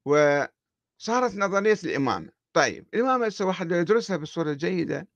وصارت 0.04 1.34
نظرية 1.34 1.78
الإمامة. 1.84 2.30
طيب 2.52 2.88
الإمامة 2.94 3.26
هسه 3.26 3.44
واحد 3.44 3.72
يدرسها 3.72 4.16
بصورة 4.16 4.52
جيدة 4.52 5.08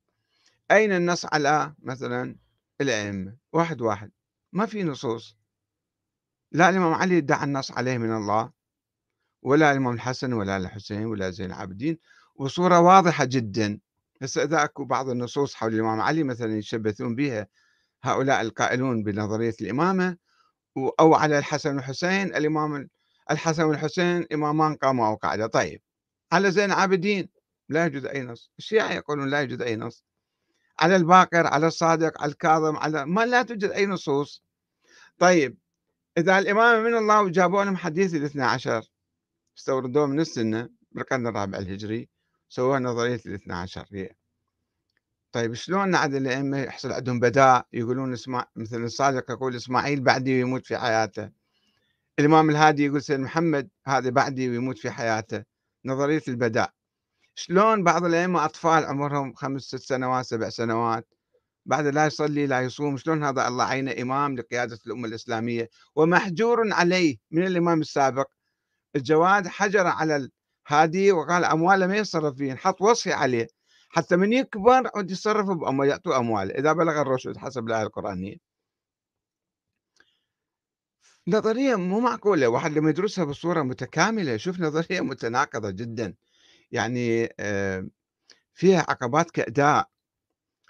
أين 0.71 0.93
النص 0.93 1.27
على 1.27 1.75
مثلا 1.79 2.37
الأئمة؟ 2.81 3.37
واحد 3.53 3.81
واحد. 3.81 4.11
ما 4.53 4.67
في 4.67 4.83
نصوص. 4.83 5.37
لا 6.53 6.69
الإمام 6.69 6.95
علي 6.95 7.19
ادعى 7.19 7.45
النص 7.45 7.71
عليه 7.73 7.99
من 7.99 8.17
الله 8.17 8.53
ولا 9.43 9.73
الإمام 9.73 9.95
الحسن 9.95 10.33
ولا 10.33 10.57
الحسين 10.57 11.07
ولا 11.07 11.31
زين 11.31 11.47
العابدين. 11.47 11.99
وصورة 12.35 12.81
واضحة 12.81 13.25
جدا. 13.25 13.81
هسه 14.23 14.43
إذا 14.43 14.65
أكو 14.65 14.85
بعض 14.85 15.09
النصوص 15.09 15.55
حول 15.55 15.75
الإمام 15.75 16.01
علي 16.01 16.23
مثلا 16.23 16.57
يشبثون 16.57 17.15
بها. 17.15 17.47
هؤلاء 18.13 18.41
القائلون 18.41 19.03
بنظرية 19.03 19.55
الإمامة 19.61 20.17
أو 21.01 21.15
على 21.15 21.39
الحسن 21.39 21.77
والحسين 21.77 22.35
الإمام 22.35 22.89
الحسن 23.31 23.63
والحسين 23.63 24.27
إمامان 24.33 24.75
قاموا 24.75 25.07
أو 25.07 25.15
قعدة 25.15 25.47
طيب 25.47 25.83
على 26.33 26.51
زين 26.51 26.65
العابدين؟ 26.65 27.29
لا 27.69 27.85
يوجد 27.85 28.07
أي 28.07 28.23
نص. 28.23 28.51
الشيعة 28.59 28.93
يقولون 28.93 29.31
لا 29.31 29.41
يوجد 29.41 29.63
أي 29.63 29.77
نص. 29.77 30.05
على 30.81 30.97
الباقر 30.97 31.47
على 31.47 31.67
الصادق 31.67 32.23
على 32.23 32.33
الكاظم 32.33 32.77
على 32.77 33.07
ما 33.07 33.27
لا 33.27 33.43
توجد 33.43 33.71
أي 33.71 33.87
نصوص. 33.87 34.45
طيب 35.19 35.59
إذا 36.19 36.39
الإمامة 36.39 36.89
من 36.89 36.97
الله 36.97 37.23
وجابوا 37.23 37.65
لهم 37.65 37.77
حديث 37.77 38.15
الاثنى 38.15 38.45
عشر 38.45 38.83
استوردوه 39.59 40.07
من 40.07 40.21
السنة 40.21 40.69
بالقرن 40.93 41.27
الرابع 41.27 41.59
الهجري 41.59 42.09
سووا 42.49 42.79
نظرية 42.79 43.21
الاثنى 43.27 43.55
عشر. 43.55 43.87
هي 43.93 44.11
طيب 45.37 45.55
شلون 45.55 45.95
عاد 45.95 46.15
الأئمة 46.15 46.59
يحصل 46.59 46.93
عندهم 46.93 47.21
بداء؟ 47.21 47.67
يقولون 47.73 48.13
اسمع 48.13 48.47
مثل 48.57 48.85
الصادق 48.85 49.31
يقول 49.31 49.57
إسماعيل 49.57 50.01
بعدي 50.01 50.35
ويموت 50.35 50.67
في 50.67 50.79
حياته. 50.79 51.31
الإمام 52.19 52.51
الهادي 52.51 52.87
يقول 52.87 53.03
سيد 53.03 53.21
محمد 53.21 53.69
هذا 53.87 54.11
بعدي 54.11 54.49
ويموت 54.49 54.79
في 54.79 54.91
حياته. 54.91 55.45
نظرية 55.85 56.23
البداء. 56.29 56.73
شلون 57.35 57.85
بعض 57.85 58.05
الأئمة 58.05 58.45
أطفال 58.45 58.85
عمرهم 58.85 59.35
خمس 59.35 59.63
ست 59.63 59.77
سنوات 59.77 60.25
سبع 60.25 60.49
سنوات 60.49 61.09
بعد 61.67 61.87
لا 61.87 62.07
يصلي 62.07 62.47
لا 62.47 62.61
يصوم 62.61 62.97
شلون 62.97 63.25
هذا 63.25 63.49
الله 63.49 63.65
عينه 63.65 63.95
إمام 64.03 64.37
لقيادة 64.37 64.79
الأمة 64.87 65.09
الإسلامية؟ 65.09 65.69
ومحجور 65.97 66.73
عليه 66.73 67.17
من 67.31 67.47
الإمام 67.47 67.81
السابق. 67.81 68.27
الجواد 68.97 69.47
حجر 69.49 69.87
على 69.87 70.29
الهادي 70.71 71.13
وقال 71.13 71.45
أمواله 71.45 71.87
ما 71.87 71.97
يتصرف 71.97 72.37
فيه 72.37 72.55
حط 72.55 72.83
وصي 72.83 73.13
عليه. 73.13 73.56
حتى 73.97 74.17
من 74.17 74.33
يكبر 74.33 74.91
عود 74.95 75.11
يتصرف 75.11 75.47
بأموال 75.47 75.89
يعطوه 75.89 76.19
أموال. 76.19 76.53
إذا 76.57 76.73
بلغ 76.73 77.01
الرشد 77.01 77.37
حسب 77.37 77.69
الآية 77.69 77.83
القرآنية. 77.83 78.37
نظرية 81.29 81.77
مو 81.77 82.01
معقولة 82.01 82.49
واحد 82.49 82.73
لما 82.73 82.91
يدرسها 82.91 83.25
بصورة 83.25 83.63
متكاملة 83.63 84.33
يشوف 84.33 84.61
نظرية 84.61 85.01
متناقضة 85.01 85.71
جدا. 85.71 86.15
يعني 86.73 87.35
آه، 87.41 87.89
فيها 88.55 88.81
عقبات 88.89 89.31
كأداء. 89.31 89.91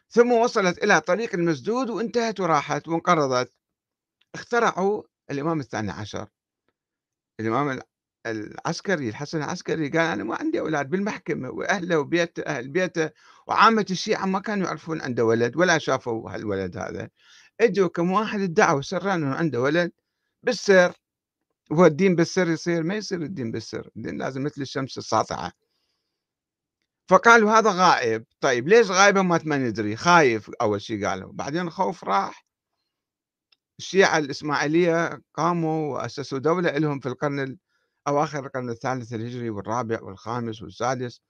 ثم 0.09 0.33
وصلت 0.33 0.85
إلى 0.85 1.00
طريق 1.00 1.35
المسدود 1.35 1.90
وانتهت 1.90 2.40
وراحت 2.40 2.88
وانقرضت. 2.88 3.52
اخترعوا 4.35 5.02
الإمام 5.30 5.61
الثاني 5.61 5.90
عشر. 5.90 6.28
الإمام 7.40 7.80
العسكري 8.30 9.09
الحسن 9.09 9.38
العسكري 9.38 9.88
قال 9.88 10.00
أنا 10.00 10.25
ما 10.25 10.37
عندي 10.37 10.61
أولاد 10.61 10.90
بالمحكمة 10.90 11.50
وأهله 11.50 11.99
وبيته 11.99 12.42
أهل 12.42 12.68
بيته 12.68 13.11
وعامة 13.47 13.87
الشيعة 13.90 14.26
ما 14.26 14.40
كانوا 14.40 14.66
يعرفون 14.66 15.00
عنده 15.02 15.25
ولد 15.25 15.56
ولا 15.56 15.78
شافوا 15.78 16.30
هالولد 16.30 16.76
هذا. 16.76 17.09
إجوا 17.61 17.88
كم 17.88 18.11
واحد 18.12 18.40
ادعوا 18.40 18.83
سرا 18.83 19.14
إنه 19.14 19.35
عنده 19.35 19.61
ولد 19.61 19.92
بالسر 20.42 20.92
هو 21.73 21.87
الدين 21.87 22.16
بالسر 22.16 22.50
يصير 22.50 22.83
ما 22.83 22.95
يصير 22.95 23.23
الدين 23.23 23.50
بالسر 23.52 23.90
الدين 23.97 24.18
لازم 24.18 24.45
مثل 24.45 24.62
الشمس 24.62 24.99
الساطعة. 24.99 25.52
فقالوا 27.09 27.52
هذا 27.52 27.71
غائب. 27.73 28.25
طيب 28.40 28.68
ليش 28.68 28.90
غايبه 28.90 29.23
ما 29.23 29.59
ندري 29.59 29.97
خايف 29.97 30.50
أول 30.61 30.83
شيء 30.83 31.06
قالوا. 31.06 31.33
بعدين 31.33 31.61
الخوف 31.61 32.04
راح 32.04 32.47
الشيعة 33.78 34.18
الإسماعيلية 34.18 35.23
قاموا 35.35 35.95
وأسسوا 35.95 36.38
دولة 36.38 36.71
لهم 36.71 37.00
في 37.00 37.09
القرن 37.09 37.56
أواخر 38.08 38.46
القرن 38.46 38.70
الثالث 38.70 39.12
الهجري 39.12 39.50
والرابع 39.50 40.02
والخامس 40.02 40.62
والسادس 40.62 41.20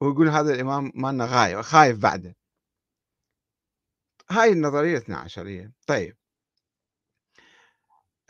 ويقول 0.00 0.28
هذا 0.28 0.54
الإمام 0.54 0.92
مالنا 0.94 1.24
غايب 1.24 1.60
خايف 1.60 1.98
بعده. 1.98 2.36
هاي 4.30 4.52
النظرية 4.52 4.90
الاثنى 4.90 5.16
عشرية. 5.16 5.72
طيب. 5.86 6.16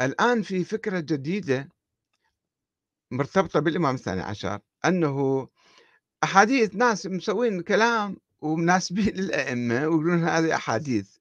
الآن 0.01 0.43
في 0.43 0.65
فكرة 0.65 1.01
جديدة 1.01 1.69
مرتبطة 3.11 3.61
بالإمام 3.61 3.95
الثاني 3.95 4.21
عشر 4.21 4.61
أنه 4.85 5.49
أحاديث 6.25 6.75
ناس 6.75 7.07
مسوين 7.07 7.63
كلام 7.63 8.17
ومناسبين 8.41 9.15
للأئمة 9.21 9.75
ويقولون 9.75 10.25
هذه 10.25 10.55
أحاديث. 10.55 11.17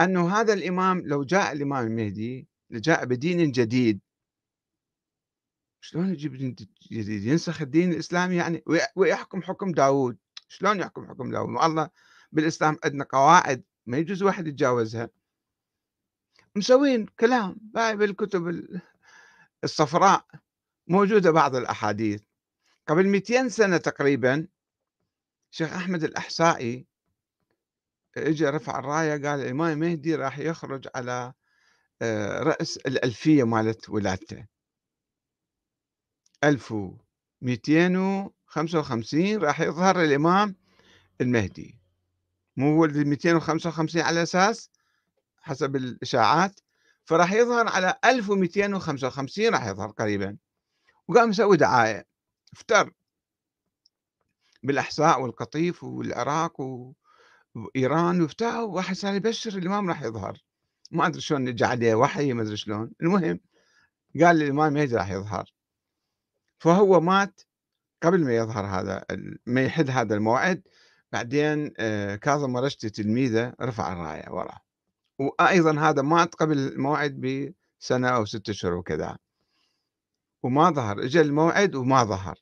أنه 0.00 0.40
هذا 0.40 0.52
الإمام 0.52 1.02
لو 1.06 1.24
جاء 1.24 1.52
الإمام 1.52 1.86
المهدي 1.86 2.48
جاء 2.70 3.04
بدين 3.04 3.52
جديد 3.52 4.00
شلون 5.80 6.12
يجيب 6.12 6.56
ينسخ 6.90 7.62
الدين 7.62 7.92
الإسلامي 7.92 8.36
يعني؟ 8.36 8.64
ويحكم 8.96 9.42
حكم 9.42 9.72
داود 9.72 10.16
شلون 10.48 10.80
يحكم 10.80 11.08
حكم 11.08 11.30
داود 11.30 11.62
الله 11.62 11.90
بالإسلام 12.32 12.76
عندنا 12.84 13.04
قواعد 13.04 13.62
ما 13.86 13.98
يجوز 13.98 14.22
واحد 14.22 14.46
يتجاوزها. 14.46 15.10
مسوين 16.56 17.06
كلام 17.06 17.56
بالكتب 17.74 18.68
الصفراء 19.64 20.26
موجودة 20.86 21.30
بعض 21.30 21.56
الأحاديث. 21.56 22.22
قبل 22.86 23.06
200 23.06 23.48
سنة 23.48 23.76
تقريبا 23.76 24.46
شيخ 25.50 25.72
أحمد 25.72 26.04
الأحسائي 26.04 26.86
اجى 28.16 28.46
رفع 28.46 28.78
الراية 28.78 29.10
قال 29.10 29.40
الإمام 29.40 29.72
المهدي 29.72 30.14
راح 30.14 30.38
يخرج 30.38 30.88
على 30.94 31.32
آه، 32.02 32.42
رأس 32.42 32.76
الألفية 32.76 33.44
مالت 33.44 33.88
ولادته. 33.88 34.46
1255 36.44 39.38
راح 39.38 39.60
يظهر 39.60 40.04
الإمام 40.04 40.56
المهدي. 41.20 41.78
مو 42.56 42.80
ولد 42.80 42.96
255 42.96 44.02
على 44.02 44.22
أساس؟ 44.22 44.70
حسب 45.40 45.76
الإشاعات. 45.76 46.60
فراح 47.04 47.32
يظهر 47.32 47.68
على 47.68 47.98
1255 48.04 49.48
راح 49.48 49.66
يظهر 49.66 49.90
قريبا. 49.90 50.36
وقام 51.08 51.30
يسوي 51.30 51.56
دعاية. 51.56 52.06
افتر. 52.52 52.92
بالأحساء 54.62 55.20
والقطيف 55.20 55.84
والعراق 55.84 56.60
وإيران 57.54 58.22
وفتحوا 58.22 58.66
واحد 58.66 58.96
صار 58.96 59.14
يبشر 59.14 59.58
الإمام 59.58 59.88
راح 59.88 60.02
يظهر. 60.02 60.38
ما 60.90 61.06
أدري 61.06 61.20
شلون 61.20 61.54
جاء 61.54 61.68
عليه 61.68 61.94
وحي 61.94 62.32
ما 62.32 62.42
أدري 62.42 62.56
شلون. 62.56 62.90
المهم 63.02 63.40
قال 64.20 64.42
الإمام 64.42 64.72
مهدي 64.72 64.96
راح 64.96 65.10
يظهر. 65.10 65.52
فهو 66.58 67.00
مات 67.00 67.40
قبل 68.02 68.24
ما 68.24 68.36
يظهر 68.36 68.66
هذا 68.66 69.04
ما 69.46 69.62
يحد 69.62 69.90
هذا 69.90 70.14
الموعد. 70.14 70.62
بعدين 71.12 71.72
آه، 71.78 72.16
كاظم 72.16 72.56
رشدي 72.56 72.90
تلميذه 72.90 73.54
رفع 73.60 73.92
الراية 73.92 74.30
وراه. 74.30 74.60
وأيضا 75.18 75.80
هذا 75.80 76.02
مات 76.02 76.34
قبل 76.34 76.58
الموعد 76.58 77.20
بسنة 77.20 78.08
أو 78.08 78.24
ستة 78.24 78.50
أشهر 78.50 78.74
وكذا. 78.74 79.18
وما 80.42 80.70
ظهر 80.70 81.04
اجى 81.04 81.20
الموعد 81.20 81.74
وما 81.74 82.04
ظهر. 82.04 82.38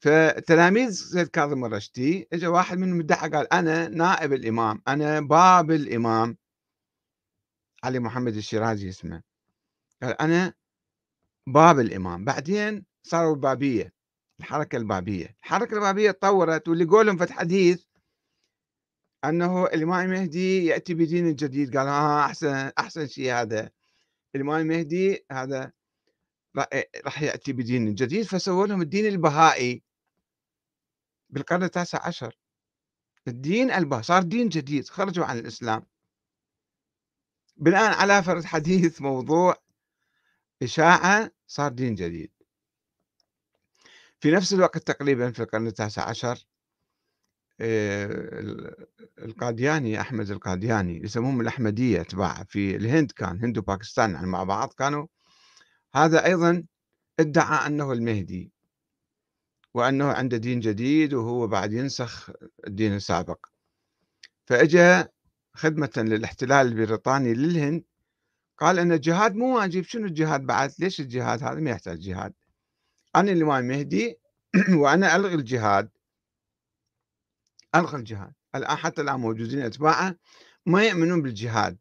فتلاميذ 0.00 0.90
سيد 0.90 1.28
كاظم 1.28 1.64
الرشدي 1.64 2.28
اجى 2.32 2.46
واحد 2.46 2.78
منهم 2.78 3.00
ادعى 3.00 3.30
قال 3.30 3.52
أنا 3.52 3.88
نائب 3.88 4.32
الإمام 4.32 4.82
أنا 4.88 5.20
باب 5.20 5.70
الإمام. 5.70 6.36
علي 7.84 7.98
محمد 7.98 8.36
الشيرازي 8.36 8.88
اسمه. 8.88 9.22
قال 10.02 10.20
أنا 10.20 10.54
باب 11.46 11.80
الإمام. 11.80 12.24
بعدين 12.24 12.87
صاروا 13.08 13.34
البابيه 13.34 13.92
الحركة 14.40 14.76
البابيه 14.76 15.36
الحركة 15.44 15.74
البابيه 15.74 16.10
تطورت 16.10 16.68
واللي 16.68 16.84
قولهم 16.84 17.16
في 17.16 17.24
الحديث 17.24 17.84
أنه 19.24 19.66
الامام 19.66 20.12
المهدي 20.12 20.64
يأتي 20.66 20.94
بدين 20.94 21.34
جديد 21.34 21.76
قال 21.76 21.88
آه 21.88 22.24
أحسن 22.24 22.70
أحسن 22.78 23.06
شيء 23.06 23.32
هذا. 23.32 23.70
الامام 24.34 24.60
المهدي 24.60 25.26
هذا 25.32 25.72
راح 27.06 27.22
يأتي 27.22 27.52
بدين 27.52 27.94
جديد 27.94 28.26
فسووا 28.26 28.66
لهم 28.66 28.82
الدين 28.82 29.06
البهائي 29.06 29.82
بالقرن 31.30 31.62
التاسع 31.62 32.06
عشر. 32.06 32.38
الدين 33.28 33.70
البهائي 33.70 34.02
صار 34.04 34.22
دين 34.22 34.48
جديد 34.48 34.88
خرجوا 34.88 35.24
عن 35.24 35.38
الإسلام. 35.38 35.86
بناء 37.56 38.00
على 38.00 38.22
فرض 38.22 38.44
حديث 38.44 39.00
موضوع 39.02 39.56
إشاعة 40.62 41.30
صار 41.46 41.72
دين 41.72 41.94
جديد. 41.94 42.37
في 44.20 44.30
نفس 44.30 44.52
الوقت 44.54 44.78
تقريبا 44.78 45.30
في 45.30 45.42
القرن 45.42 45.66
التاسع 45.66 46.08
عشر 46.08 46.46
القادياني 49.18 50.00
أحمد 50.00 50.30
القادياني 50.30 51.02
يسموهم 51.04 51.40
الأحمدية 51.40 52.00
اتباع 52.00 52.44
في 52.48 52.76
الهند 52.76 53.12
كان 53.12 53.44
هند 53.44 53.58
وباكستان 53.58 54.12
يعني 54.12 54.26
مع 54.26 54.44
بعض 54.44 54.72
كانوا. 54.72 55.06
هذا 55.94 56.24
أيضا 56.24 56.64
ادعى 57.20 57.66
أنه 57.66 57.92
المهدي 57.92 58.52
وأنه 59.74 60.12
عنده 60.12 60.36
دين 60.36 60.60
جديد 60.60 61.14
وهو 61.14 61.46
بعد 61.46 61.72
ينسخ 61.72 62.30
الدين 62.66 62.94
السابق. 62.94 63.46
فأجى 64.46 65.04
خدمة 65.54 65.92
للاحتلال 65.96 66.66
البريطاني 66.66 67.34
للهند 67.34 67.84
قال 68.58 68.78
أن 68.78 68.92
الجهاد 68.92 69.34
مو 69.34 69.56
واجب 69.56 69.82
شنو 69.82 70.06
الجهاد 70.06 70.46
بعد؟ 70.46 70.70
ليش 70.78 71.00
الجهاد 71.00 71.42
هذا؟ 71.42 71.60
ما 71.60 71.70
يحتاج 71.70 71.98
جهاد. 71.98 72.32
أنا 73.20 73.32
الإمام 73.32 73.64
المهدي 73.64 74.18
وأنا 74.80 75.16
ألغي 75.16 75.34
الجهاد. 75.34 75.88
ألغى 77.74 77.96
الجهاد. 77.96 78.32
الآن 78.54 78.76
حتى 78.76 79.02
الآن 79.02 79.20
موجودين 79.20 79.60
أتباعه 79.60 80.16
ما 80.66 80.84
يؤمنون 80.84 81.22
بالجهاد. 81.22 81.78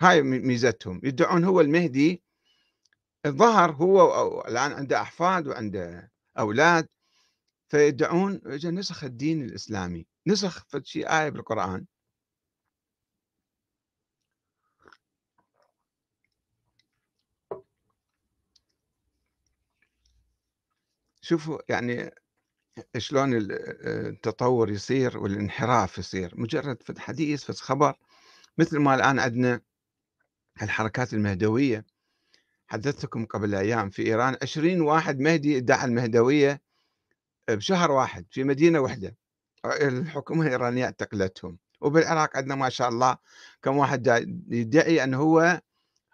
هاي 0.00 0.22
ميزتهم. 0.22 1.00
يدعون 1.04 1.44
هو 1.44 1.60
المهدي. 1.60 2.22
الظهر 3.26 3.72
هو 3.72 4.40
الآن 4.48 4.72
عنده 4.72 5.00
أحفاد 5.00 5.46
وعنده 5.46 6.12
أولاد 6.38 6.88
فيدعون 7.68 8.40
نسخ 8.64 9.04
الدين 9.04 9.42
الإسلامي. 9.42 10.06
نسخ 10.26 10.66
شيء 10.82 11.10
آية 11.10 11.28
بالقرآن. 11.28 11.86
شوفوا 21.26 21.58
يعني 21.68 22.10
شلون 22.98 23.30
التطور 23.34 24.70
يصير 24.70 25.18
والانحراف 25.18 25.98
يصير. 25.98 26.32
مجرد 26.40 26.82
في 26.82 27.00
حديث 27.00 27.44
في 27.44 27.52
خبر 27.52 27.94
مثل 28.58 28.78
ما 28.78 28.94
الآن 28.94 29.18
عندنا 29.18 29.60
الحركات 30.62 31.14
المهدوية. 31.14 31.84
حدثتكم 32.66 33.24
قبل 33.24 33.54
أيام 33.54 33.90
في 33.90 34.02
إيران 34.02 34.36
20 34.42 34.80
واحد 34.80 35.20
مهدي 35.20 35.56
ادعى 35.56 35.84
المهدوية 35.84 36.62
بشهر 37.50 37.90
واحد 37.90 38.26
في 38.30 38.44
مدينة 38.44 38.80
واحدة. 38.80 39.16
الحكومة 39.64 40.46
الإيرانية 40.46 40.84
اعتقلتهم. 40.84 41.58
وبالعراق 41.80 42.36
عندنا 42.36 42.54
ما 42.54 42.68
شاء 42.68 42.88
الله 42.88 43.16
كم 43.62 43.76
واحد 43.76 44.06
يدعي 44.48 45.04
أنه 45.04 45.18
هو 45.18 45.60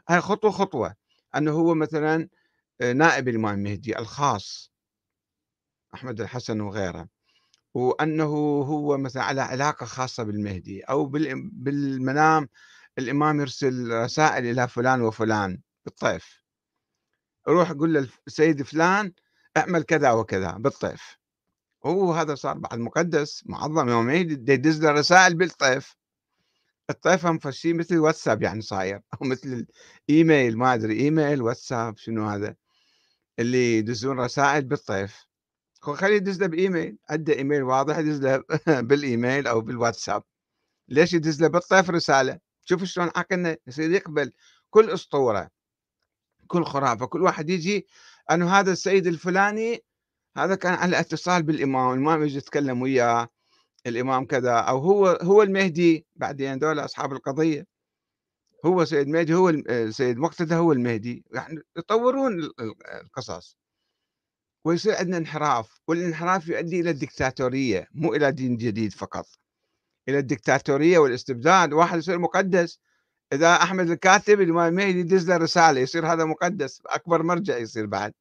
هاي 0.08 0.20
خطوة 0.20 0.50
خطوة 0.50 0.94
أنه 1.36 1.50
هو 1.52 1.74
مثلا 1.74 2.28
نائب 2.80 3.28
الإمام 3.28 3.54
المهدي 3.54 3.98
الخاص. 3.98 4.71
أحمد 5.94 6.20
الحسن 6.20 6.60
وغيره 6.60 7.08
وأنه 7.74 8.24
هو 8.62 8.98
مثلا 8.98 9.22
على 9.22 9.40
علاقة 9.40 9.86
خاصة 9.86 10.22
بالمهدي 10.22 10.80
أو 10.82 11.06
بالمنام 11.06 12.48
الإمام 12.98 13.40
يرسل 13.40 13.90
رسائل 13.90 14.46
إلى 14.46 14.68
فلان 14.68 15.02
وفلان 15.02 15.60
بالطيف. 15.84 16.42
روح 17.48 17.72
قل 17.72 17.92
للسيد 18.26 18.62
فلان 18.62 19.12
اعمل 19.56 19.82
كذا 19.82 20.10
وكذا 20.12 20.52
بالطيف. 20.52 21.18
هو 21.86 22.12
هذا 22.12 22.34
صار 22.34 22.58
بعد 22.58 22.78
مقدس 22.78 23.42
معظم 23.46 23.88
يوم 23.88 24.10
يدز 24.10 24.82
له 24.82 24.90
رسائل 24.90 25.34
بالطيف. 25.34 25.96
الطيف 26.90 27.26
هم 27.26 27.38
فشي 27.38 27.72
مثل 27.72 27.94
الواتساب 27.94 28.42
يعني 28.42 28.60
صاير 28.60 29.02
أو 29.14 29.26
مثل 29.26 29.66
الإيميل 30.08 30.58
ما 30.58 30.74
أدري 30.74 31.00
إيميل 31.00 31.42
واتساب 31.42 31.96
شنو 31.98 32.28
هذا 32.28 32.56
اللي 33.38 33.78
يدزون 33.78 34.20
رسائل 34.20 34.64
بالطيف. 34.64 35.26
خليه 35.82 36.16
يدز 36.16 36.40
له 36.40 36.46
بإيميل 36.46 36.98
عنده 37.10 37.34
إيميل 37.34 37.62
واضح 37.62 37.98
يدز 37.98 38.20
له 38.22 38.44
بالإيميل 38.88 39.46
أو 39.46 39.60
بالواتساب. 39.60 40.22
ليش 40.88 41.12
يدز 41.14 41.42
له؟ 41.42 41.48
بالطيف 41.48 41.90
رسالة. 41.90 42.38
شوف 42.64 42.84
شلون 42.84 43.10
عقلنا 43.16 43.56
يصير 43.66 43.90
يقبل 43.90 44.32
كل 44.70 44.90
أسطورة 44.90 45.50
كل 46.48 46.64
خرافة. 46.64 47.06
كل 47.06 47.22
واحد 47.22 47.50
يجي 47.50 47.86
أنه 48.30 48.50
هذا 48.60 48.72
السيد 48.72 49.06
الفلاني 49.06 49.84
هذا 50.36 50.54
كان 50.54 50.74
على 50.74 51.00
اتصال 51.00 51.42
بالإمام 51.42 51.92
الإمام 51.94 52.22
يجي 52.24 52.38
يتكلم 52.38 52.82
وياه 52.82 53.28
الإمام 53.86 54.26
كذا. 54.26 54.52
أو 54.52 54.78
هو 54.78 55.06
هو 55.22 55.42
المهدي 55.42 56.06
بعدين 56.16 56.58
دول 56.58 56.78
أصحاب 56.80 57.12
القضية. 57.12 57.66
هو 58.66 58.84
سيد 58.84 59.08
مهدي 59.08 59.34
هو 59.34 59.52
سيد 59.90 60.18
مقتدى 60.18 60.54
هو 60.54 60.72
المهدي. 60.72 61.24
يعني 61.32 61.62
يطورون 61.78 62.50
القصص. 63.04 63.61
ويصير 64.64 64.96
عندنا 64.96 65.16
انحراف 65.16 65.80
والانحراف 65.88 66.48
يؤدي 66.48 66.80
إلى 66.80 66.90
الدكتاتورية 66.90 67.88
مو 67.94 68.14
إلى 68.14 68.32
دين 68.32 68.56
جديد 68.56 68.92
فقط. 68.92 69.26
إلى 70.08 70.18
الدكتاتورية 70.18 70.98
والاستبداد 70.98 71.72
واحد 71.72 71.98
يصير 71.98 72.18
مقدس. 72.18 72.78
إذا 73.32 73.54
أحمد 73.54 73.90
الكاتب 73.90 74.40
الامام 74.40 74.68
المهدي 74.68 75.00
يدز 75.00 75.28
له 75.28 75.36
رسالة 75.36 75.80
يصير 75.80 76.12
هذا 76.12 76.24
مقدس 76.24 76.82
أكبر 76.86 77.22
مرجع 77.22 77.56
يصير 77.56 77.86
بعد. 77.86 78.14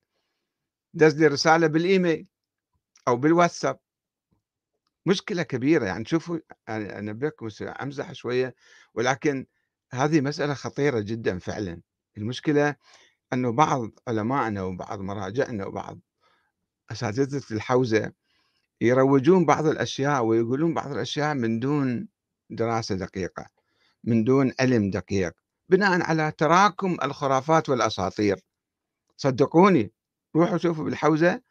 دز 0.93 1.17
لي 1.17 1.27
رسالة 1.27 1.67
بالإيميل 1.67 2.27
أو 3.07 3.17
بالواتساب. 3.17 3.79
مشكلة 5.05 5.43
كبيرة 5.43 5.85
يعني 5.85 6.05
شوفوا 6.05 6.39
أنا 6.69 6.99
انبهكم 6.99 7.49
أمزح 7.81 8.13
شوية 8.13 8.55
ولكن 8.93 9.45
هذه 9.93 10.21
مسألة 10.21 10.53
خطيرة 10.53 10.99
جدا 10.99 11.39
فعلا. 11.39 11.81
المشكلة 12.17 12.75
أنه 13.33 13.51
بعض 13.51 13.91
علمائنا 14.07 14.63
وبعض 14.63 14.99
مراجعنا 14.99 15.65
وبعض 15.65 15.99
أساتذة 16.91 17.43
الحوزة 17.51 18.11
يروجون 18.81 19.45
بعض 19.45 19.65
الأشياء 19.65 20.23
ويقولون 20.23 20.73
بعض 20.73 20.91
الأشياء 20.91 21.33
من 21.33 21.59
دون 21.59 22.07
دراسة 22.49 22.95
دقيقة 22.95 23.45
من 24.03 24.23
دون 24.23 24.51
علم 24.59 24.89
دقيق 24.89 25.33
بناء 25.69 26.01
على 26.01 26.31
تراكم 26.37 26.97
الخرافات 27.03 27.69
والأساطير. 27.69 28.39
صدقوني 29.17 29.91
روحوا 30.35 30.57
شوفوا 30.57 30.83
بالحوزة 30.83 31.41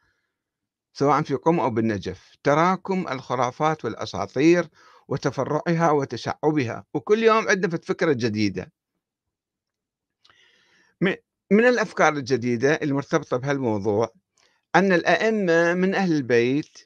سواء 0.93 1.23
في 1.23 1.35
قم 1.35 1.61
أو 1.61 1.71
بالنجف. 1.71 2.37
تراكم 2.43 3.09
الخرافات 3.09 3.85
والأساطير 3.85 4.69
وتفرعها 5.09 5.91
وتشعبها 5.91 6.85
وكل 6.95 7.19
يوم 7.19 7.49
عندنا 7.49 7.79
فكرة 7.79 8.13
جديدة. 8.13 8.73
من 11.51 11.67
الأفكار 11.67 12.13
الجديدة 12.13 12.75
المرتبطة 12.75 13.37
بهالموضوع 13.37 14.13
أن 14.75 14.93
الأئمة 14.93 15.75
من 15.75 15.95
أهل 15.95 16.13
البيت 16.13 16.79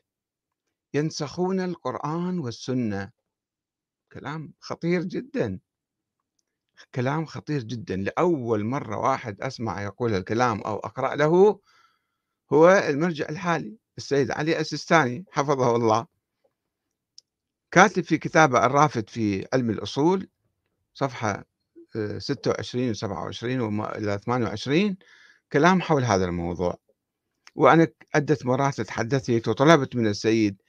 ينسخون 0.95 1.61
القرآن 1.61 2.39
والسنة. 2.39 3.11
كلام 4.13 4.53
خطير 4.61 5.03
جدا. 5.03 5.61
كلام 6.95 7.27
خطير 7.27 7.63
جدا. 7.63 7.97
لأول 7.97 8.65
مرة 8.65 8.97
واحد 8.99 9.41
أسمع 9.41 9.83
يقول 9.83 10.15
الكلام 10.15 10.61
أو 10.61 10.77
أقرأ 10.77 11.15
له 11.15 11.61
هو 12.53 12.69
المرجع 12.71 13.29
الحالي 13.29 13.79
السيد 13.99 14.31
علي 14.31 14.61
السيستاني 14.61 15.25
حفظه 15.33 15.77
الله. 15.77 16.07
كاتب 17.71 18.03
في 18.03 18.19
كتابه 18.19 18.67
الرافد 18.67 19.09
في 19.11 19.47
علم 19.53 19.71
الأصول 19.71 20.29
صفحة 20.95 21.45
26 22.19 22.91
و 22.91 22.93
27 22.95 23.85
إلى 23.85 24.19
28 24.19 24.97
كلام 25.53 25.83
حول 25.83 26.05
هذا 26.05 26.25
الموضوع. 26.25 26.84
وأنا 27.55 27.89
عدة 28.15 28.39
مرات 28.45 28.81
تحدثت 28.81 29.49
وطلبت 29.49 29.97
من 29.97 30.07
السيد 30.07 30.63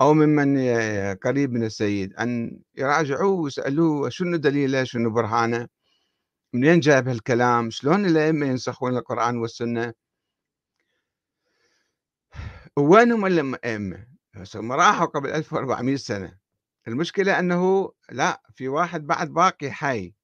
أو 0.00 0.14
ممن 0.14 0.58
قريب 1.14 1.52
من 1.52 1.64
السيد 1.64 2.14
أن 2.14 2.60
يراجعوه 2.76 3.40
ويسألوه 3.40 4.08
شنو 4.08 4.36
دليله 4.36 4.84
شنو 4.84 5.10
برهانه 5.10 5.68
منين 6.52 6.80
جاب 6.80 7.08
هالكلام 7.08 7.70
شلون 7.70 8.06
الأئمة 8.06 8.46
ينسخون 8.46 8.96
القرآن 8.96 9.36
والسنة. 9.38 9.94
وينهم 12.76 13.26
الأئمة 13.26 14.06
هم 14.54 14.72
راحوا 14.72 15.06
قبل 15.06 15.30
1400 15.30 15.96
سنة. 15.96 16.38
المشكلة 16.88 17.38
أنه 17.38 17.92
لا 18.10 18.42
في 18.54 18.68
واحد 18.68 19.06
بعد 19.06 19.28
باقي 19.28 19.70
حي. 19.70 20.14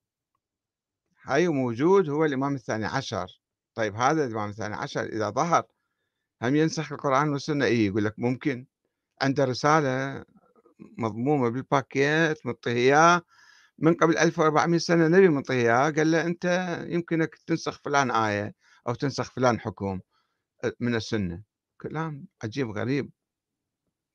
حي 1.16 1.48
وموجود 1.48 2.09
هو 2.09 2.24
الإمام 2.24 2.55
الثاني 2.55 2.85
عشر. 2.87 3.40
طيب 3.74 3.94
هذا 3.94 4.24
الإمام 4.24 4.50
الثاني 4.50 4.74
عشر 4.74 5.05
إذا 5.05 5.31
ظهر 5.31 5.66
هم 6.42 6.57
ينسخ 6.57 6.92
القرآن 6.92 7.29
والسنة؟ 7.29 7.64
إيه 7.64 7.87
يقول 7.87 8.05
لك 8.05 8.14
ممكن. 8.18 8.66
عنده 9.22 9.44
رسالة 9.44 10.25
مضمومة 10.99 11.49
بالباكيت 11.49 12.38
إياه 12.66 13.22
من 13.79 13.94
قبل 13.94 14.18
1400 14.18 14.79
سنة 14.79 15.09
نبي 15.09 15.42
إياه 15.51 15.90
قال 15.90 16.11
له 16.11 16.27
أنت 16.27 16.44
يمكنك 16.88 17.35
تنسخ 17.46 17.81
فلان 17.85 18.11
آية 18.11 18.55
أو 18.88 18.94
تنسخ 18.94 19.33
فلان 19.33 19.61
حكم 19.61 20.01
من 20.81 20.94
السنة. 20.94 21.42
كلام 21.81 22.27
عجيب 22.44 22.70
غريب. 22.70 23.11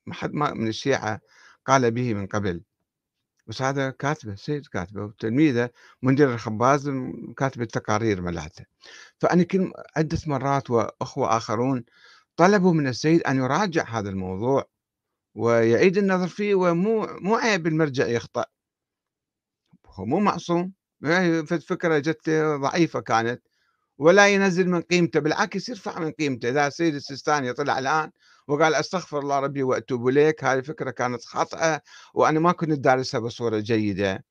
ما 0.05 0.13
حد 0.13 0.33
ما 0.33 0.53
من 0.53 0.67
الشيعة 0.67 1.21
قال 1.65 1.91
به 1.91 2.13
من 2.13 2.27
قبل. 2.27 2.61
بس 3.47 3.61
هذا 3.61 3.89
كاتبه 3.89 4.35
سيد 4.35 4.67
كاتبه 4.67 5.03
وتلميذه 5.03 5.69
منذر 6.01 6.33
الخباز 6.33 6.91
كاتب 7.37 7.61
التقارير 7.61 8.21
ملاته 8.21 8.65
فأنا 9.19 9.43
كل 9.43 9.71
عدة 9.97 10.17
مرات 10.27 10.69
وأخوة 10.69 11.37
آخرون 11.37 11.85
طلبوا 12.37 12.73
من 12.73 12.87
السيد 12.87 13.21
أن 13.23 13.37
يراجع 13.37 13.83
هذا 13.99 14.09
الموضوع 14.09 14.65
ويعيد 15.35 15.97
النظر 15.97 16.27
فيه 16.27 16.55
ومو 16.55 17.07
مو 17.21 17.35
عيب 17.35 17.67
المرجع 17.67 18.07
يخطأ. 18.07 18.45
هو 19.87 20.05
مو 20.05 20.19
معصوم 20.19 20.73
فكرة 21.67 21.99
جت 21.99 22.29
ضعيفة 22.61 22.99
كانت 23.01 23.41
ولا 23.97 24.27
ينزل 24.27 24.69
من 24.69 24.81
قيمته 24.81 25.19
بالعكس 25.19 25.69
يرفع 25.69 25.99
من 25.99 26.11
قيمته. 26.11 26.49
إذا 26.49 26.67
السيد 26.67 26.95
السيستاني 26.95 27.53
طلع 27.53 27.79
الآن 27.79 28.11
وقال 28.47 28.75
أستغفر 28.75 29.19
الله 29.19 29.39
ربي 29.39 29.63
وأتوب 29.63 30.07
إليك 30.07 30.43
هذه 30.43 30.59
الفكرة 30.59 30.91
كانت 30.91 31.25
خاطئة 31.25 31.81
وأنا 32.13 32.39
ما 32.39 32.51
كنت 32.51 32.79
دارسها 32.79 33.19
بصورة 33.19 33.59
جيدة 33.59 34.25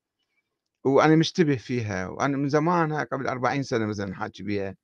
وأنا 0.83 1.15
مشتبه 1.15 1.55
فيها 1.55 2.07
وأنا 2.07 2.37
من 2.37 2.49
زمانها 2.49 3.03
قبل 3.03 3.27
أربعين 3.27 3.63
سنة 3.63 3.85
مثلا 3.85 4.15
حاكي 4.15 4.43
بها 4.43 4.75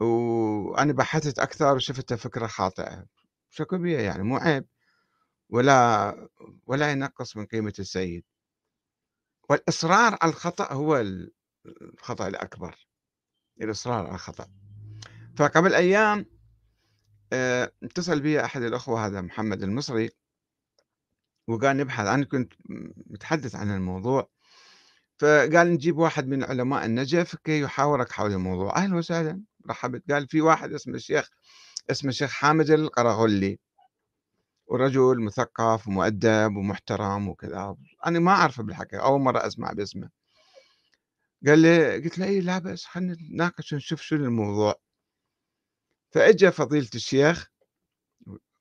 وأنا 0.00 0.92
بحثت 0.92 1.38
أكثر 1.38 1.74
وشفتها 1.74 2.16
فكرة 2.16 2.46
خاطئة 2.46 3.06
شكو 3.50 3.78
بها 3.78 4.00
يعني 4.00 4.22
مو 4.22 4.36
عيب 4.36 4.66
ولا 5.48 6.28
ولا 6.66 6.92
ينقص 6.92 7.36
من 7.36 7.46
قيمة 7.46 7.72
السيد. 7.78 8.24
والإصرار 9.50 10.18
على 10.22 10.30
الخطأ 10.30 10.72
هو 10.72 11.04
الخطأ 11.66 12.28
الأكبر 12.28 12.86
الإصرار 13.62 14.06
على 14.06 14.14
الخطأ. 14.14 14.48
فقبل 15.36 15.74
أيام 15.74 16.26
آه، 17.32 17.72
اتصل 17.82 18.20
بي 18.20 18.44
أحد 18.44 18.62
الأخوة 18.62 19.06
هذا 19.06 19.20
محمد 19.20 19.62
المصري 19.62 20.10
وقال 21.48 21.76
نبحث 21.76 22.06
أنا 22.06 22.24
كنت 22.24 22.52
متحدث 23.06 23.54
عن 23.54 23.70
الموضوع 23.70 24.30
فقال 25.18 25.72
نجيب 25.72 25.98
واحد 25.98 26.26
من 26.26 26.44
علماء 26.44 26.84
النجف 26.84 27.36
كي 27.36 27.60
يحاورك 27.60 28.12
حول 28.12 28.32
الموضوع. 28.32 28.76
أهلا 28.76 28.96
وسهلا. 28.96 29.42
رحبت 29.70 30.12
قال 30.12 30.28
في 30.28 30.40
واحد 30.40 30.72
اسمه 30.72 30.94
الشيخ 30.94 31.30
اسمه 31.90 32.10
الشيخ 32.10 32.30
حامد 32.30 32.70
القرغلي 32.70 33.58
ورجل 34.66 35.20
مثقف 35.20 35.88
ومؤدب 35.88 36.56
ومحترم 36.56 37.28
وكذا. 37.28 37.76
أنا 38.06 38.18
ما 38.18 38.32
أعرفه 38.32 38.62
بالحقيقة 38.62 39.04
أول 39.04 39.20
مرة 39.20 39.46
أسمع 39.46 39.72
باسمه. 39.72 40.10
قال 41.46 41.58
لي 41.58 42.02
قلت 42.02 42.18
له 42.18 42.26
اي 42.26 42.40
لا 42.40 42.58
بس 42.58 42.84
خلينا 42.84 43.12
نتناقش 43.12 43.72
ونشوف 43.72 44.00
شو 44.00 44.16
الموضوع. 44.16 44.74
فاجى 46.10 46.50
فضيلة 46.50 46.88
الشيخ 46.94 47.50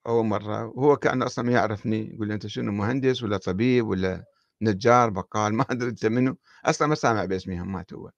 أول 0.08 0.26
مرة 0.26 0.66
وهو 0.66 0.98
كأنه 0.98 1.26
أصلا 1.26 1.46
ما 1.46 1.52
يعرفني 1.52 2.14
يقول 2.14 2.28
لي 2.28 2.34
أنت 2.34 2.48
شنو 2.48 2.72
مهندس 2.72 3.24
ولا 3.24 3.38
طبيب 3.38 3.88
ولا 3.88 4.26
نجار 4.62 5.10
بقال 5.10 5.54
ما 5.54 5.66
أدري 5.70 5.90
أنت 5.90 6.06
منو؟ 6.06 6.38
أصلا 6.66 6.88
ما 6.88 6.96
سامع 6.96 7.26
باسمي 7.26 7.62
همات 7.62 7.94
هو 7.94 8.12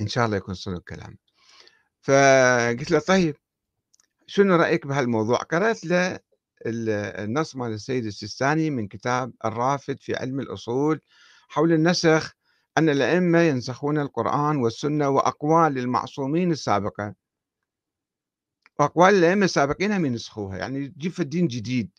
إن 0.00 0.08
شاء 0.08 0.26
الله 0.26 0.36
يكون 0.36 0.54
صدق 0.54 0.78
كلام 0.78 1.18
فقلت 2.02 2.90
له 2.90 2.98
طيب 2.98 3.36
شنو 4.26 4.56
رأيك 4.56 4.86
بهالموضوع؟ 4.86 5.38
قرأت 5.38 5.84
له 5.84 6.20
النص 6.66 7.56
مال 7.56 7.72
السيد 7.72 8.06
السيستاني 8.06 8.70
من 8.70 8.88
كتاب 8.88 9.32
الرافد 9.44 10.00
في 10.00 10.16
علم 10.16 10.40
الأصول 10.40 11.00
حول 11.48 11.72
النسخ 11.72 12.34
أن 12.78 12.88
الأئمة 12.88 13.38
ينسخون 13.38 13.98
القرآن 13.98 14.56
والسنة 14.56 15.08
وأقوال 15.08 15.78
المعصومين 15.78 16.50
السابقة. 16.50 17.14
وأقوال 18.78 19.14
الأئمة 19.14 19.44
السابقين 19.44 19.92
هم 19.92 20.06
ينسخوها 20.06 20.58
يعني 20.58 20.78
يجيب 20.78 21.12
في 21.12 21.20
الدين 21.20 21.46
جديد 21.46 21.90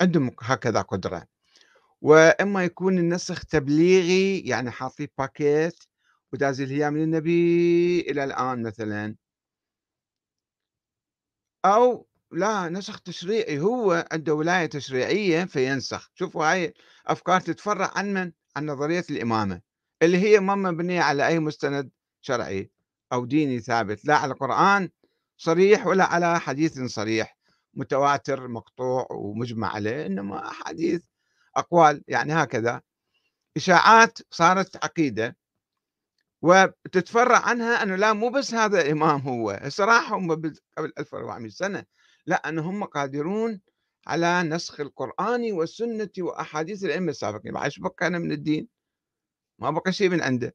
عندهم 0.00 0.30
هكذا 0.40 0.80
قدرة. 0.80 1.26
وإما 2.00 2.64
يكون 2.64 2.98
النسخ 2.98 3.44
تبليغي 3.44 4.40
يعني 4.40 4.70
حاطين 4.70 5.08
باكيت 5.18 5.84
ودازل 6.32 6.70
هي 6.72 6.90
من 6.90 7.02
النبي 7.02 8.00
إلى 8.00 8.24
الآن 8.24 8.62
مثلا. 8.62 9.16
أو 11.64 12.06
لا 12.32 12.68
نسخ 12.68 13.00
تشريعي 13.00 13.58
هو 13.60 14.06
عنده 14.12 14.34
ولاية 14.34 14.66
تشريعية 14.66 15.44
فينسخ. 15.44 16.10
شوفوا 16.14 16.52
هاي 16.52 16.74
أفكار 17.06 17.40
تتفرع 17.40 17.90
عن 17.96 18.14
من؟ 18.14 18.32
عن 18.56 18.66
نظرية 18.66 19.04
الإمامة 19.10 19.60
اللي 20.02 20.18
هي 20.18 20.40
ما 20.40 20.54
مبنية 20.54 21.00
على 21.02 21.26
أي 21.26 21.38
مستند 21.38 21.90
شرعي 22.20 22.70
أو 23.12 23.24
ديني 23.24 23.60
ثابت 23.60 24.04
لا 24.04 24.16
على 24.16 24.32
القرآن 24.32 24.90
صريح 25.36 25.86
ولا 25.86 26.04
على 26.04 26.40
حديث 26.40 26.80
صريح. 26.82 27.36
متواتر 27.74 28.48
مقطوع 28.48 29.06
ومجمع 29.10 29.74
عليه 29.74 30.06
إنما 30.06 30.48
أحاديث 30.50 31.02
أقوال 31.56 32.04
يعني 32.08 32.32
هكذا. 32.32 32.82
إشاعات 33.56 34.18
صارت 34.30 34.84
عقيدة. 34.84 35.36
وتتفرع 36.42 37.38
عنها 37.48 37.82
أنه 37.82 37.96
لا 37.96 38.12
مو 38.12 38.28
بس 38.30 38.54
هذا 38.54 38.80
الإمام 38.82 39.20
هو 39.20 39.60
الصراحة 39.64 40.16
هم 40.16 40.32
قبل 40.32 40.92
1400 40.98 41.50
سنة 41.50 41.84
لا 42.26 42.48
أن 42.48 42.58
هم 42.58 42.84
قادرون 42.84 43.60
على 44.06 44.42
نسخ 44.42 44.80
القرآن 44.80 45.52
والسنة 45.52 46.10
وأحاديث 46.18 46.84
الأئمة 46.84 47.10
السابقين. 47.10 47.52
بعد 47.52 47.70
شو 47.70 47.82
بقى 47.82 48.06
أنا 48.06 48.18
من 48.18 48.32
الدين؟ 48.32 48.68
ما 49.58 49.70
بقى 49.70 49.92
شيء 49.92 50.08
من 50.08 50.22
عنده. 50.22 50.54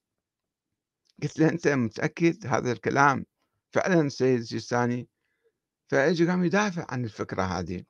قلت 1.23 1.39
له 1.39 1.49
أنت 1.49 1.67
متأكد 1.67 2.47
هذا 2.47 2.71
الكلام 2.71 3.25
فعلا 3.73 4.01
السيد 4.01 4.39
السيستاني؟ 4.39 5.07
فاجى 5.89 6.27
قام 6.27 6.45
يدافع 6.45 6.85
عن 6.89 7.03
الفكرة 7.05 7.43
هذه. 7.43 7.83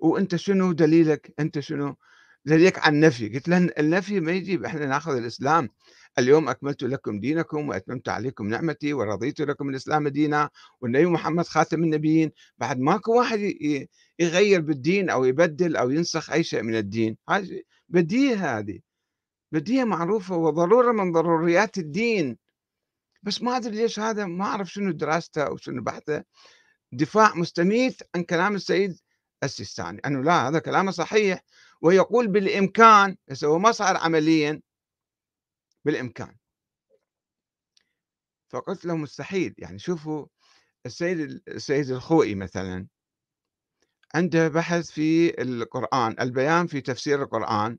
وأنت 0.00 0.36
شنو 0.36 0.72
دليلك؟ 0.72 1.34
أنت 1.40 1.58
شنو؟ 1.60 1.96
دليلك 2.44 2.78
عن 2.78 2.94
النفي. 2.94 3.28
قلت 3.28 3.48
له 3.48 3.56
النفي 3.78 4.20
ما 4.20 4.32
يجيب 4.32 4.64
إحنا 4.64 4.86
ناخذ 4.86 5.16
الإسلام. 5.16 5.68
اليوم 6.18 6.48
أكملت 6.48 6.82
لكم 6.82 7.20
دينكم 7.20 7.68
وأتممت 7.68 8.08
عليكم 8.08 8.48
نعمتي 8.48 8.92
ورضيت 8.92 9.40
لكم 9.40 9.68
الإسلام 9.68 10.08
دينا 10.08 10.50
والنبي 10.80 11.06
محمد 11.06 11.46
خاتم 11.46 11.82
النبيين. 11.82 12.30
بعد 12.58 12.78
ماكو 12.78 13.18
واحد 13.18 13.54
يغير 14.18 14.60
بالدين 14.60 15.10
أو 15.10 15.24
يبدل 15.24 15.76
أو 15.76 15.90
ينسخ 15.90 16.30
أي 16.30 16.42
شيء 16.44 16.62
من 16.62 16.74
الدين. 16.74 17.16
هذه 17.28 17.62
بديهة 17.88 18.58
هذه. 18.58 18.80
بديهة 19.52 19.84
معروفة 19.84 20.36
وضرورة 20.36 20.92
من 20.92 21.12
ضروريات 21.12 21.78
الدين. 21.78 22.38
بس 23.22 23.42
ما 23.42 23.56
أدري 23.56 23.76
ليش 23.76 24.00
هذا 24.00 24.26
ما 24.26 24.44
أعرف 24.44 24.72
شنو 24.72 24.90
دراسته 24.90 25.42
أو 25.42 25.56
شنو 25.56 25.82
بحثه 25.82 26.24
دفاع 26.92 27.34
مستميت 27.34 28.02
عن 28.14 28.22
كلام 28.22 28.54
السيد 28.54 28.98
السيستاني. 29.42 30.00
أنه 30.06 30.22
لا 30.22 30.48
هذا 30.48 30.58
كلامه 30.58 30.90
صحيح. 30.90 31.42
ويقول 31.82 32.28
بالإمكان 32.28 33.16
بس 33.28 33.44
هو 33.44 33.58
ما 33.58 33.72
صار 33.72 33.96
عمليا 33.96 34.62
بالإمكان. 35.84 36.36
فقلت 38.48 38.84
له 38.84 38.96
مستحيل 38.96 39.54
يعني 39.58 39.78
شوفوا 39.78 40.26
السيد 40.86 41.42
السيد 41.48 41.90
الخوئي 41.90 42.34
مثلا 42.34 42.86
عنده 44.14 44.48
بحث 44.48 44.90
في 44.90 45.42
القرآن 45.42 46.16
البيان 46.20 46.66
في 46.66 46.80
تفسير 46.80 47.22
القرآن 47.22 47.78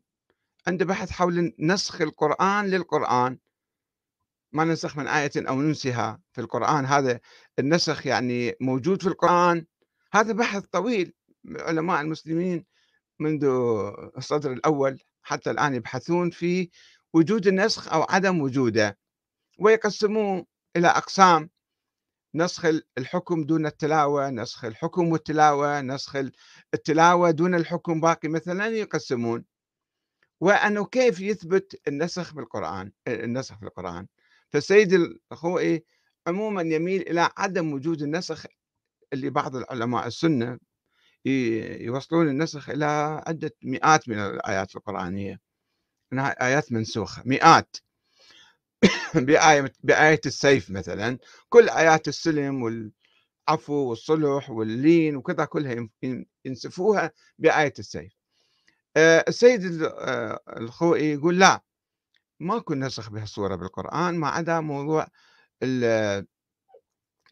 عنده 0.68 0.86
بحث 0.86 1.12
حول 1.12 1.54
نسخ 1.60 2.02
القرآن 2.02 2.66
للقرآن. 2.66 3.39
ما 4.52 4.63
ننسخ 4.63 4.98
من 4.98 5.08
آية 5.08 5.32
أو 5.38 5.62
ننسها 5.62 6.22
في 6.34 6.42
القرآن 6.42 6.86
هذا 6.86 7.20
النسخ 7.60 8.08
يعني 8.08 8.56
موجود 8.62 9.02
في 9.02 9.08
القرآن. 9.08 9.66
هذا 10.13 10.34
بحث 10.34 10.63
طويل 10.66 11.13
علماء 11.46 12.02
المسلمين 12.02 12.66
منذ 13.24 13.46
الصدر 14.18 14.52
الأول 14.54 15.00
حتى 15.22 15.52
الآن 15.52 15.76
يبحثون 15.76 16.30
في 16.30 16.70
وجود 17.14 17.48
النسخ 17.48 17.94
أو 17.94 18.04
عدم 18.10 18.42
وجوده 18.42 18.98
ويقسموه 19.60 20.46
إلى 20.76 20.88
أقسام 20.88 21.50
نسخ 22.36 22.66
الحكم 22.98 23.44
دون 23.44 23.66
التلاوة 23.66 24.30
نسخ 24.30 24.66
الحكم 24.66 25.12
والتلاوة 25.12 25.82
نسخ 25.82 26.16
التلاوة 26.74 27.32
دون 27.32 27.56
الحكم 27.56 28.02
باقي 28.02 28.30
مثلا 28.30 28.68
يقسمون. 28.68 29.46
وأنه 30.42 30.86
كيف 30.86 31.20
يثبت 31.20 31.82
النسخ 31.88 32.34
بالقرآن 32.34 32.92
النسخ 33.08 33.60
في 33.60 33.64
القرآن؟ 33.66 34.08
فالسيد 34.50 34.94
الخوئي 35.32 35.84
عموما 36.28 36.62
يميل 36.62 37.02
إلى 37.02 37.30
عدم 37.38 37.74
وجود 37.74 38.02
النسخ 38.02 38.46
اللي 39.14 39.30
بعض 39.30 39.56
العلماء 39.56 40.08
السنة 40.08 40.60
يوصلون 41.26 42.28
النسخ 42.30 42.70
إلى 42.70 42.86
عدة 43.28 43.52
مئات 43.64 44.10
من 44.10 44.20
الآيات 44.20 44.76
القرآنية. 44.76 45.40
انها 46.14 46.48
آيات 46.48 46.72
منسوخة 46.72 47.24
مئات. 47.26 47.78
بآية 49.16 49.74
بآية 49.84 50.22
السيف 50.26 50.70
مثلا. 50.72 51.18
كل 51.50 51.70
آيات 51.70 52.08
السلم 52.08 52.64
والعفو 52.64 53.74
والصلح 53.74 54.50
واللين 54.50 55.16
وكذا 55.16 55.46
كلها 55.46 55.90
ينسفوها 56.46 57.12
بآية 57.40 57.74
السيف. 57.80 58.14
آه، 58.98 59.26
السيد 59.28 59.84
آه، 59.84 60.40
الخوئي 60.58 61.12
يقول 61.14 61.40
لا 61.40 61.64
ماكو 62.40 62.74
نسخ 62.74 63.10
بهالصورة 63.10 63.56
بالقرآن 63.56 64.16
ما 64.20 64.28
عدا 64.30 64.60
موضوع 64.60 65.08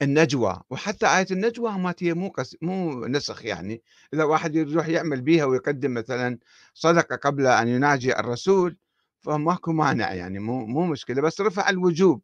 النجوى 0.01 0.61
وحتى 0.69 1.05
آية 1.07 1.27
النجوى 1.31 1.71
ما 1.71 1.95
هي 2.01 2.13
مو 2.13 2.29
قس... 2.29 2.57
مو 2.61 3.05
نسخ 3.07 3.45
يعني. 3.45 3.83
إذا 4.13 4.23
واحد 4.23 4.55
يروح 4.55 4.87
يعمل 4.87 5.21
بيها 5.21 5.45
ويقدم 5.45 5.93
مثلا 5.93 6.39
صدقة 6.73 7.15
قبل 7.15 7.47
أن 7.47 7.67
يناجي 7.67 8.19
الرسول 8.19 8.77
فماكو 9.21 9.71
مانع 9.71 10.13
يعني 10.13 10.39
مو 10.39 10.65
مو 10.65 10.85
مشكلة. 10.85 11.21
بس 11.21 11.41
رفع 11.41 11.69
الوجوب 11.69 12.21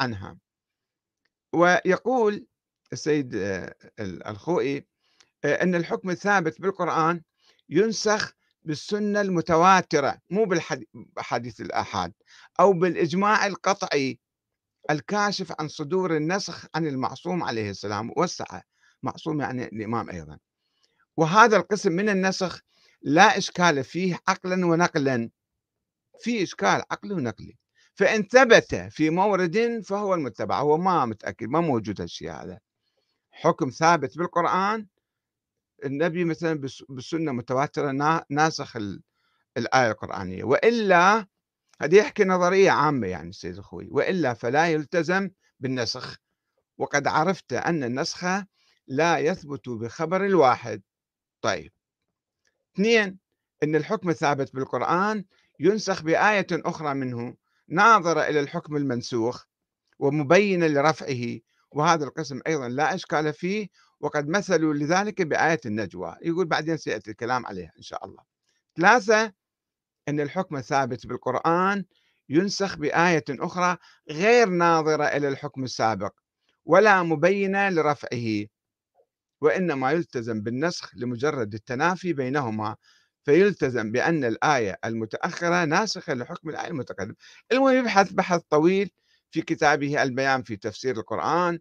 عنها. 0.00 0.38
ويقول 1.52 2.46
السيد 2.92 3.34
آه، 3.34 3.74
الخوئي 4.00 4.86
آه، 5.44 5.62
أن 5.62 5.74
الحكم 5.74 6.10
الثابت 6.10 6.60
بالقرآن 6.60 7.22
ينسخ 7.68 8.34
بالسنة 8.62 9.20
المتواترة 9.20 10.18
مو 10.30 10.44
بالحديث 10.44 11.60
الآحاد 11.60 12.12
أو 12.60 12.72
بالإجماع 12.72 13.46
القطعي 13.46 14.18
الكاشف 14.90 15.52
عن 15.60 15.68
صدور 15.68 16.16
النسخ 16.16 16.66
عن 16.74 16.86
المعصوم 16.86 17.42
عليه 17.42 17.70
السلام 17.70 18.12
وسع 18.16 18.60
معصوم 19.02 19.40
يعني 19.40 19.64
الإمام 19.64 20.10
أيضا. 20.10 20.38
وهذا 21.16 21.56
القسم 21.56 21.92
من 21.92 22.08
النسخ 22.08 22.60
لا 23.02 23.38
إشكال 23.38 23.84
فيه 23.84 24.18
عقلا 24.28 24.66
ونقلا. 24.66 25.30
في 26.20 26.42
إشكال 26.42 26.82
عقلي 26.90 27.14
ونقلي. 27.14 27.56
فإن 27.94 28.22
ثبت 28.22 28.74
في 28.74 29.10
مورد 29.10 29.82
فهو 29.84 30.14
المتبع 30.14 30.60
هو 30.60 30.78
ما 30.78 31.04
متأكد 31.04 31.48
ما 31.48 31.60
موجود 31.60 32.00
هالشيء 32.00 32.30
هذا. 32.30 32.58
حكم 33.30 33.70
ثابت 33.70 34.18
بالقرآن 34.18 34.86
النبي 35.84 36.24
مثلا 36.24 36.60
بالسنة 36.88 37.32
متواترة 37.32 38.24
ناسخ 38.30 38.76
الآية 39.56 39.90
القرآنية. 39.90 40.44
وإلا 40.44 41.26
هذه 41.80 41.96
يحكي 41.96 42.24
نظرية 42.24 42.70
عامة 42.70 43.06
يعني 43.06 43.28
السيد 43.28 43.56
الخوي 43.56 43.88
وإلا 43.90 44.34
فلا 44.34 44.68
يلتزم 44.68 45.30
بالنسخ. 45.60 46.16
وقد 46.78 47.06
عرفت 47.06 47.52
أن 47.52 47.84
النسخ 47.84 48.24
لا 48.86 49.18
يثبت 49.18 49.68
بخبر 49.68 50.24
الواحد. 50.24 50.82
طيب. 51.40 51.72
اثنين 52.74 53.18
أن 53.62 53.76
الحكم 53.76 54.10
الثابت 54.10 54.54
بالقرآن 54.54 55.24
ينسخ 55.60 56.02
بآية 56.02 56.46
أخرى 56.52 56.94
منه 56.94 57.34
ناظرة 57.68 58.20
إلى 58.20 58.40
الحكم 58.40 58.76
المنسوخ 58.76 59.44
ومبينة 59.98 60.66
لرفعه. 60.66 61.38
وهذا 61.70 62.04
القسم 62.04 62.40
أيضا 62.46 62.68
لا 62.68 62.94
إشكال 62.94 63.32
فيه 63.32 63.68
وقد 64.00 64.28
مثلوا 64.28 64.74
لذلك 64.74 65.22
بآية 65.22 65.60
النجوى. 65.66 66.16
يقول 66.22 66.46
بعدين 66.46 66.76
سيأتي 66.76 67.10
الكلام 67.10 67.46
عليها 67.46 67.72
إن 67.76 67.82
شاء 67.82 68.04
الله. 68.04 68.22
ثلاثة 68.76 69.32
أن 70.08 70.20
الحكم 70.20 70.56
الثابت 70.56 71.06
بالقرآن 71.06 71.84
ينسخ 72.28 72.76
بآية 72.76 73.24
أخرى 73.30 73.76
غير 74.10 74.48
ناظرة 74.48 75.04
إلى 75.04 75.28
الحكم 75.28 75.64
السابق 75.64 76.12
ولا 76.64 77.02
مبينة 77.02 77.68
لرفعه 77.70 78.46
وإنما 79.40 79.92
يلتزم 79.92 80.40
بالنسخ 80.40 80.94
لمجرد 80.96 81.54
التنافي 81.54 82.12
بينهما 82.12 82.76
فيلتزم 83.24 83.92
بأن 83.92 84.24
الآية 84.24 84.78
المتأخرة 84.84 85.64
ناسخة 85.64 86.14
لحكم 86.14 86.48
الآية 86.48 86.68
المتقدمة. 86.68 87.14
المهم 87.52 87.78
يبحث 87.78 88.12
بحث 88.12 88.40
طويل 88.50 88.90
في 89.30 89.42
كتابه 89.42 90.02
البيان 90.02 90.42
في 90.42 90.56
تفسير 90.56 90.96
القرآن 90.96 91.58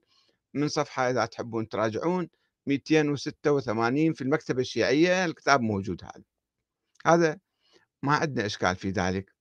من 0.53 0.67
صفحة 0.67 1.09
إذا 1.09 1.25
تحبون 1.25 1.69
تراجعون 1.69 2.29
286 2.67 4.13
في 4.13 4.21
المكتبة 4.21 4.61
الشيعية 4.61 5.25
الكتاب 5.25 5.61
موجود 5.61 6.03
هذا. 6.03 6.23
هذا 7.05 7.37
ما 8.07 8.15
عندنا 8.15 8.45
إشكال 8.45 8.75
في 8.75 8.89
ذلك. 8.91 9.33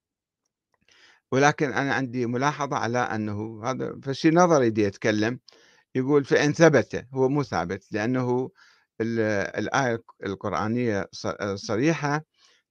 ولكن 1.33 1.73
أنا 1.73 1.95
عندي 1.95 2.27
ملاحظة 2.27 2.77
على 2.77 2.99
أنه 2.99 3.61
هذا 3.65 4.01
فشي 4.03 4.31
نظري 4.31 4.71
دي 4.71 4.83
يتكلم 4.83 5.41
يقول 5.95 6.25
فإن 6.25 6.53
ثبت 6.53 7.07
هو 7.15 7.29
مو 7.29 7.43
ثابت 7.43 7.93
لأنه 7.93 8.51
الآية 9.01 10.03
القرآنية 10.27 11.09
صريحة 11.55 12.25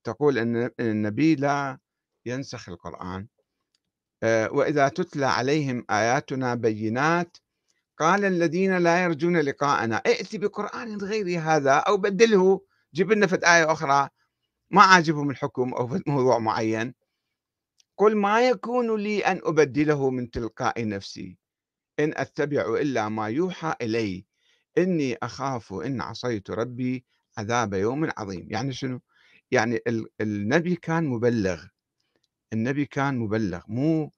تقول 0.04 0.38
أن 0.38 0.70
النبي 0.80 1.36
لا 1.36 1.80
ينسخ 2.26 2.70
القرآن. 2.70 3.28
آه، 4.24 4.52
وإذا 4.52 4.88
تتلى 4.88 5.26
عليهم 5.26 5.86
آياتنا 5.90 6.56
بينات 6.56 7.38
قال 7.98 8.26
الذين 8.26 8.78
لا 8.78 9.04
يرجون 9.04 9.38
لقاءنا 9.38 9.96
ائت 9.96 10.36
بقرآن 10.36 10.98
غير 10.98 11.40
هذا 11.42 11.72
أو 11.72 11.98
بدله 11.98 12.62
جيب 12.94 13.12
لنا 13.12 13.28
فد 13.28 13.44
آية 13.44 13.72
أخرى 13.72 14.10
ما 14.76 14.82
عاجبهم 14.82 15.30
الحكم 15.30 15.74
أو 15.74 15.88
في 15.88 16.04
موضوع 16.08 16.40
معين. 16.40 16.94
قل 17.98 18.16
ما 18.18 18.50
يكون 18.50 18.96
لي 19.04 19.26
أن 19.26 19.42
أبدله 19.44 20.10
من 20.10 20.32
تلقاء 20.32 20.88
نفسي. 20.88 21.38
إن 22.00 22.14
أتبع 22.18 22.76
إلا 22.82 23.10
ما 23.10 23.30
يوحى 23.30 23.76
إلي. 23.82 24.26
إني 24.78 25.18
أخاف 25.24 25.74
إن 25.74 26.02
عصيت 26.02 26.52
ربي 26.52 27.06
عذاب 27.38 27.74
يوم 27.74 28.10
عظيم. 28.18 28.48
يعني 28.52 28.74
شنو؟ 28.74 29.02
يعني 29.52 29.80
النبي 30.22 30.76
كان 30.76 31.06
مبلغ. 31.08 31.66
النبي 32.54 32.86
كان 32.86 33.20
مبلغ. 33.20 33.62
مو 33.68 34.12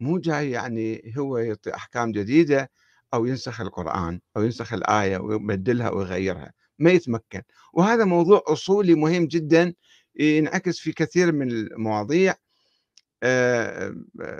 مو 0.00 0.18
جاي 0.18 0.50
يعني 0.52 1.14
هو 1.18 1.38
يعطي 1.38 1.74
أحكام 1.74 2.12
جديدة 2.12 2.70
أو 3.14 3.26
ينسخ 3.26 3.60
القرآن 3.60 4.20
أو 4.36 4.42
ينسخ 4.44 4.72
الآية 4.74 5.18
ويبدلها 5.18 5.90
ويغيرها. 5.90 6.52
ما 6.78 6.90
يتمكن. 6.90 7.42
وهذا 7.72 8.04
موضوع 8.04 8.42
أصولي 8.46 8.94
مهم 8.94 9.26
جدا 9.26 9.74
ينعكس 10.20 10.78
في 10.78 10.92
كثير 10.92 11.32
من 11.32 11.50
المواضيع. 11.50 12.34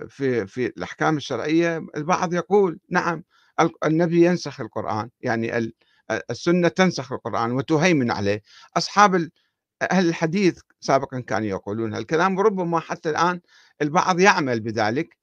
في 0.09 0.47
في 0.47 0.67
الأحكام 0.67 1.17
الشرعية 1.17 1.87
البعض 1.97 2.35
يقول 2.35 2.79
نعم 2.91 3.25
النبي 3.85 4.27
ينسخ 4.27 4.61
القرآن 4.61 5.11
يعني 5.21 5.73
السنة 6.31 6.69
تنسخ 6.69 7.13
القرآن 7.13 7.53
وتهيمن 7.53 8.11
عليه. 8.11 8.43
أصحاب 8.77 9.29
أهل 9.91 10.09
الحديث 10.09 10.61
سابقا 10.81 11.21
كانوا 11.21 11.49
يقولون 11.49 11.95
هالكلام 11.95 12.39
وربما 12.39 12.81
حتى 12.81 13.11
الآن 13.11 13.41
البعض 13.83 14.21
يعمل 14.21 14.61
بذلك. 14.61 15.17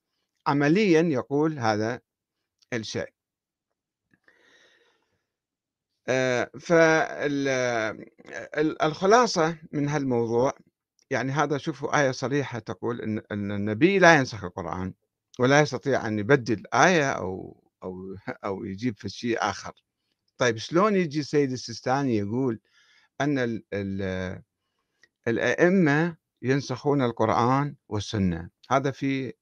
عمليا 0.47 1.01
يقول 1.01 1.59
هذا 1.59 1.99
الشيء. 2.73 3.20
فالخلاصة 8.49 9.57
من 9.71 9.87
هالموضوع 9.89 10.53
يعني 11.09 11.31
هذا 11.31 11.57
شوفوا 11.57 12.01
آية 12.01 12.11
صريحة 12.11 12.59
تقول 12.59 13.01
إن 13.01 13.51
النبي 13.51 13.99
لا 13.99 14.15
ينسخ 14.15 14.43
القرآن 14.43 14.93
ولا 15.39 15.61
يستطيع 15.61 16.07
أن 16.07 16.19
يبدل 16.19 16.63
آية 16.73 17.11
أو 17.11 17.63
أو 17.83 18.15
أو 18.45 18.63
يجيب 18.65 18.97
في 18.97 19.09
شيء 19.09 19.37
آخر. 19.41 19.73
طيب 20.37 20.57
شلون 20.57 20.95
يجي 20.95 21.19
السيد 21.19 21.51
السيستاني 21.51 22.17
يقول 22.17 22.59
أن 23.21 23.39
ال 23.39 23.63
ال 23.73 24.41
الأئمة 25.27 26.17
ينسخون 26.41 27.01
القرآن 27.01 27.75
والسنة؟ 27.89 28.49
هذا 28.71 28.91
في 28.91 29.33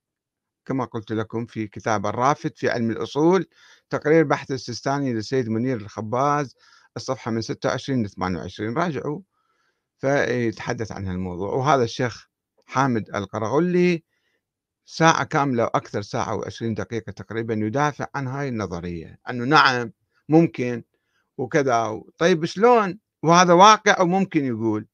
كما 0.70 0.86
قلت 0.86 1.12
لكم 1.12 1.46
في 1.46 1.68
كتاب 1.68 2.06
الرافد 2.06 2.58
في 2.58 2.70
علم 2.70 2.92
الأصول 2.92 3.46
تقرير 3.90 4.24
بحث 4.24 4.52
السيستاني 4.52 5.14
للسيد 5.14 5.50
منير 5.50 5.78
الخباز 5.78 6.56
الصفحة 6.98 7.32
من 7.32 7.42
26 7.42 8.04
ل 8.04 8.10
28 8.10 8.78
راجعوا. 8.78 9.22
فيتحدث 9.98 10.92
عن 10.92 11.08
هالموضوع. 11.08 11.54
وهذا 11.54 11.84
الشيخ 11.84 12.28
حامد 12.66 13.16
القرغلي 13.16 14.04
ساعة 14.86 15.24
كاملة 15.24 15.64
وأكثر 15.64 16.02
ساعة 16.02 16.42
و20 16.42 16.64
دقيقة 16.64 17.12
تقريبا 17.12 17.54
يدافع 17.54 18.08
عن 18.16 18.28
هاي 18.28 18.50
النظرية. 18.50 19.20
أنه 19.30 19.46
نعم 19.46 19.92
ممكن 20.30 20.84
وكذا. 21.38 22.02
طيب 22.18 22.46
شلون؟ 22.46 23.00
وهذا 23.24 23.54
واقع 23.54 24.02
وممكن 24.02 24.46
يقول. 24.46 24.88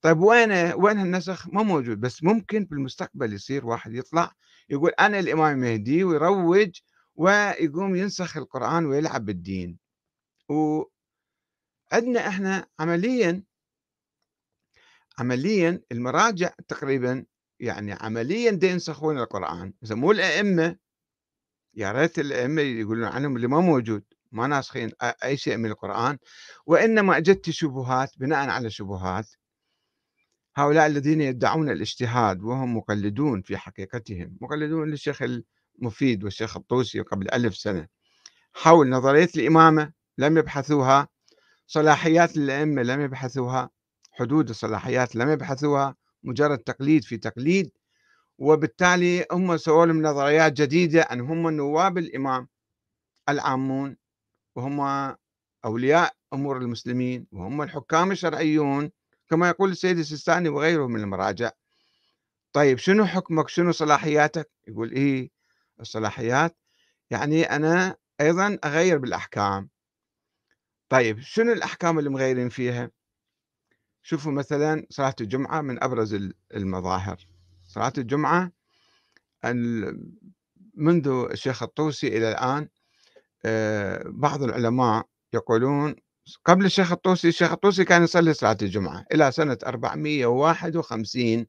طيب 0.00 0.20
وين 0.20 0.52
وين 0.52 0.98
هالنسخ؟ 0.98 1.48
ما 1.48 1.62
موجود. 1.62 2.00
بس 2.00 2.24
ممكن 2.24 2.64
بالمستقبل 2.64 3.32
يصير 3.32 3.66
واحد 3.66 3.94
يطلع 3.94 4.32
يقول 4.70 4.90
أنا 4.90 5.18
الإمام 5.18 5.52
المهدي 5.54 6.04
ويروج 6.04 6.80
ويقوم 7.14 7.96
ينسخ 7.96 8.36
القرآن 8.36 8.86
ويلعب 8.86 9.24
بالدين. 9.24 9.78
وعندنا 10.48 12.28
إحنا 12.28 12.66
عمليا 12.80 13.42
عمليا 15.18 15.82
المراجع 15.92 16.50
تقريبا 16.68 17.24
يعني 17.60 17.92
عمليا 17.92 18.50
دي 18.50 18.66
ينسخون 18.68 19.18
القرآن. 19.18 19.72
إذا 19.84 19.94
مو 19.94 20.10
الأئمة. 20.12 20.76
يا 21.74 21.92
ريت 21.92 22.18
الأئمة 22.18 22.62
يقولون 22.62 23.04
عنهم 23.04 23.36
اللي 23.36 23.48
ما 23.48 23.60
موجود 23.60 24.04
ما 24.32 24.46
ناسخين 24.46 24.90
أي 25.02 25.36
شيء 25.36 25.56
من 25.56 25.70
القرآن. 25.70 26.18
وإنما 26.66 27.16
أجت 27.16 27.50
شبهات 27.50 28.18
بناء 28.18 28.48
على 28.48 28.70
شبهات. 28.70 29.28
هؤلاء 30.58 30.86
الذين 30.86 31.20
يدعون 31.20 31.70
الاجتهاد 31.70 32.42
وهم 32.42 32.76
مقلدون 32.76 33.42
في 33.42 33.56
حقيقتهم 33.56 34.36
مقلدون 34.40 34.90
للشيخ 34.90 35.22
المفيد 35.22 36.24
والشيخ 36.24 36.56
الطوسي 36.56 37.00
قبل 37.00 37.30
ألف 37.30 37.56
سنة. 37.56 37.88
حول 38.54 38.88
نظرية 38.88 39.28
الإمامة 39.36 39.92
لم 40.18 40.38
يبحثوها 40.38 41.08
صلاحيات 41.66 42.36
الأئمة 42.36 42.82
لم 42.82 43.00
يبحثوها 43.00 43.70
حدود 44.12 44.48
الصلاحيات 44.48 45.16
لم 45.16 45.30
يبحثوها 45.30 45.96
مجرد 46.22 46.58
تقليد 46.58 47.04
في 47.04 47.16
تقليد 47.16 47.70
وبالتالي 48.38 49.26
هم 49.32 49.56
سووا 49.56 49.86
لهم 49.86 50.02
نظريات 50.02 50.52
جديدة 50.52 51.02
أن 51.02 51.20
هم 51.20 51.50
نواب 51.50 51.98
الإمام 51.98 52.48
العامون 53.28 53.96
وهم 54.56 54.80
أولياء 55.64 56.12
أمور 56.32 56.56
المسلمين 56.56 57.26
وهم 57.32 57.62
الحكام 57.62 58.12
الشرعيون 58.12 58.90
كما 59.30 59.48
يقول 59.48 59.70
السيد 59.70 59.98
السيستاني 59.98 60.48
وغيره 60.48 60.86
من 60.86 61.00
المراجع. 61.00 61.50
طيب 62.52 62.78
شنو 62.78 63.04
حكمك؟ 63.06 63.48
شنو 63.48 63.72
صلاحياتك؟ 63.72 64.50
يقول 64.68 64.92
إيه 64.92 65.30
الصلاحيات. 65.80 66.56
يعني 67.10 67.42
أنا 67.42 67.96
أيضا 68.20 68.58
أغير 68.64 68.98
بالأحكام. 68.98 69.68
طيب 70.88 71.20
شنو 71.20 71.52
الأحكام 71.52 71.98
اللي 71.98 72.10
مغيرين 72.10 72.48
فيها؟ 72.48 72.90
شوفوا 74.02 74.32
مثلا 74.32 74.86
صلاة 74.90 75.14
الجمعة 75.20 75.60
من 75.60 75.82
أبرز 75.82 76.30
المظاهر. 76.54 77.26
صلاة 77.64 77.92
الجمعة 77.98 78.52
منذ 80.74 81.08
الشيخ 81.30 81.62
الطوسي 81.62 82.08
إلى 82.08 82.30
الآن 82.30 82.68
آه، 83.44 84.02
بعض 84.06 84.42
العلماء 84.42 85.06
يقولون 85.34 85.96
قبل 86.44 86.64
الشيخ 86.64 86.92
الطوسي 86.92 87.28
الشيخ 87.28 87.52
الطوسي 87.52 87.84
كان 87.84 88.02
يصلي 88.04 88.34
صلاة 88.34 88.56
الجمعة 88.62 89.04
إلى 89.12 89.32
سنة 89.32 89.58
451 89.66 91.46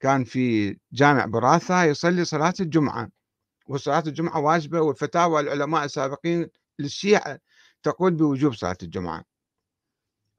كان 0.00 0.24
في 0.24 0.76
جامع 0.92 1.24
براثة 1.24 1.84
يصلي 1.84 2.24
صلاة 2.24 2.54
الجمعة 2.60 3.08
وصلاة 3.68 4.02
الجمعة 4.06 4.40
واجبة 4.40 4.80
والفتاوى 4.80 5.40
العلماء 5.40 5.84
السابقين 5.84 6.46
للشيعة 6.78 7.38
تقول 7.82 8.14
بوجوب 8.14 8.54
صلاة 8.54 8.76
الجمعة. 8.82 9.24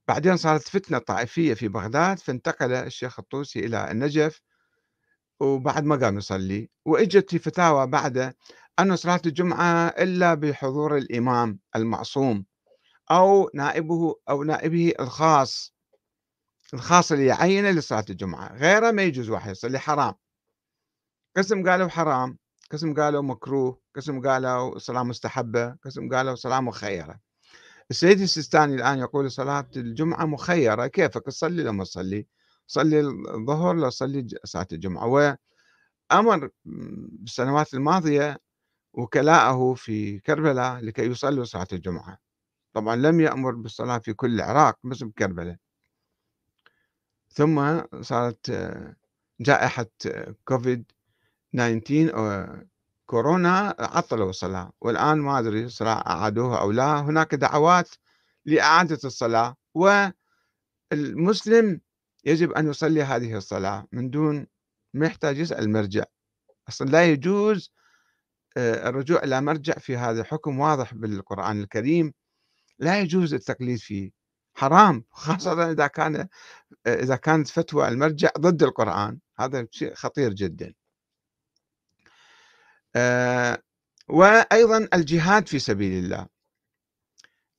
بعدين 0.08 0.38
صارت 0.38 0.68
فتنة 0.68 0.98
طائفية 0.98 1.54
في 1.54 1.68
بغداد 1.68 2.20
فانتقل 2.20 2.72
الشيخ 2.74 3.20
الطوسي 3.20 3.60
إلى 3.60 3.92
النجف 3.92 4.42
وبعد 5.40 5.84
ما 5.84 5.96
قام 5.96 6.18
يصلي. 6.18 6.70
وإجت 6.86 7.30
في 7.30 7.40
فتاوى 7.40 7.88
بعده 7.88 8.38
أن 8.80 8.96
صلاة 8.96 9.22
الجمعة 9.26 9.88
إلا 9.88 10.34
بحضور 10.34 10.98
الإمام 10.98 11.60
المعصوم. 11.76 12.46
أو 13.14 13.50
نائبه 13.54 14.16
أو 14.30 14.44
نائبه 14.44 14.94
الخاص 15.00 15.74
الخاص 16.74 17.12
اللي 17.12 17.26
يعينه 17.26 17.72
لصلاة 17.72 18.06
الجمعة 18.10 18.58
غيره 18.58 18.92
ما 18.92 19.04
يجوز 19.04 19.30
واحد 19.30 19.52
يصلي 19.52 19.80
حرام. 19.80 20.14
قسم 21.38 21.70
قالوا 21.70 21.88
حرام 21.88 22.38
قسم 22.72 22.94
قالوا 22.94 23.22
مكروه 23.22 23.82
قسم 23.96 24.28
قالوا 24.28 24.80
صلاة 24.80 25.04
مستحبة 25.04 25.76
قسم 25.86 26.10
قالوا 26.10 26.36
صلاة 26.36 26.60
مخيرة. 26.60 27.20
السيد 27.92 28.22
السيستاني 28.22 28.76
الآن 28.76 29.00
يقول 29.00 29.32
صلاة 29.32 29.70
الجمعة 29.78 30.26
مخيرة 30.26 30.88
كيفك؟ 30.88 31.26
تصلي 31.26 31.64
لما 31.64 31.84
تصلي 31.84 32.28
صلي 32.68 33.00
الظهر 33.36 33.76
لو 33.76 33.90
صلي 33.90 34.28
صلاة 34.44 34.68
الجمعة. 34.72 35.08
وأمر 36.12 36.50
بالسنوات 36.66 37.74
الماضية 37.74 38.38
وكلاءه 38.94 39.74
في 39.74 40.20
كربلاء 40.20 40.80
لكي 40.80 41.02
يصلوا 41.06 41.46
صلاة 41.46 41.68
الجمعة. 41.74 42.18
طبعا 42.74 42.96
لم 42.96 43.22
يأمر 43.22 43.52
بالصلاة 43.52 43.98
في 43.98 44.14
كل 44.14 44.36
العراق 44.36 44.80
بس 44.84 45.04
بكربلاء. 45.04 45.58
ثم 47.30 47.82
صارت 48.02 48.52
جائحة 49.42 49.88
كوفيد 50.46 50.92
19 51.54 52.66
كورونا 53.06 53.76
عطلوا 53.80 54.30
الصلاة. 54.30 54.72
والآن 54.82 55.18
ما 55.18 55.40
أدري 55.40 55.66
الصلاة 55.66 56.08
أعادوها 56.08 56.60
أو 56.60 56.72
لا. 56.72 57.00
هناك 57.02 57.36
دعوات 57.36 57.90
لإعادة 58.46 59.00
الصلاة 59.06 59.56
والمسلم 60.92 61.82
يجب 62.26 62.52
أن 62.52 62.70
يصلي 62.70 63.04
هذه 63.04 63.38
الصلاة 63.38 63.88
من 63.92 64.10
دون 64.10 64.48
ما 64.94 65.06
يحتاج 65.06 65.38
يسأل 65.38 65.64
المرجع 65.64 66.04
أصلا 66.70 66.90
لا 66.90 67.06
يجوز 67.06 67.72
آه، 68.58 68.90
الرجوع 68.90 69.24
إلى 69.24 69.42
مرجع 69.42 69.74
في 69.74 69.98
هذا 69.98 70.24
حكم 70.24 70.60
واضح 70.60 70.94
بالقرآن 70.94 71.62
الكريم. 71.62 72.14
لا 72.84 73.00
يجوز 73.02 73.34
التقليد 73.34 73.80
فيه. 73.80 74.12
حرام 74.56 75.06
خاصة 75.12 75.72
إذا 75.72 75.88
كان 75.88 76.28
إذا 76.88 77.16
كانت 77.16 77.48
فتوى 77.48 77.88
المرجع 77.88 78.30
ضد 78.40 78.64
القرآن. 78.64 79.20
هذا 79.40 79.68
شيء 79.72 79.94
خطير 79.96 80.34
جدا. 80.34 80.74
آه، 82.96 83.58
وأيضا 84.10 84.88
الجهاد 84.94 85.48
في 85.48 85.60
سبيل 85.60 86.04
الله. 86.04 86.28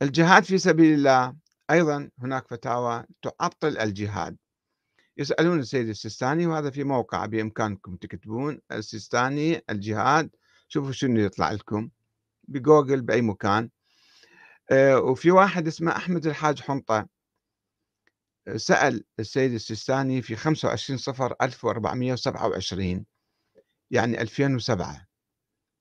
الجهاد 0.02 0.44
في 0.44 0.58
سبيل 0.58 0.94
الله 0.94 1.36
أيضا 1.70 2.10
هناك 2.18 2.48
فتاوى 2.48 3.04
تعطل 3.22 3.78
الجهاد. 3.78 4.36
يسألون 5.18 5.60
السيد 5.60 5.88
السيستاني 5.88 6.46
وهذا 6.46 6.70
في 6.70 6.84
موقع 6.84 7.26
بإمكانكم 7.26 7.96
تكتبون 7.96 8.60
السيستاني 8.72 9.62
الجهاد 9.70 10.30
شوفوا 10.68 10.92
شنو 10.92 11.20
يطلع 11.20 11.52
لكم. 11.52 11.90
بجوجل 12.48 13.02
بأي 13.02 13.22
مكان. 13.22 13.70
وفي 14.72 15.30
واحد 15.30 15.66
اسمه 15.66 15.96
أحمد 15.96 16.26
الحاج 16.26 16.60
حنطة 16.60 17.06
سأل 18.56 19.04
السيد 19.20 19.52
السيستاني 19.52 20.22
في 20.22 20.36
25 20.36 20.98
صفر 20.98 21.34
1427 21.42 23.06
يعني 23.90 24.20
2007 24.22 25.06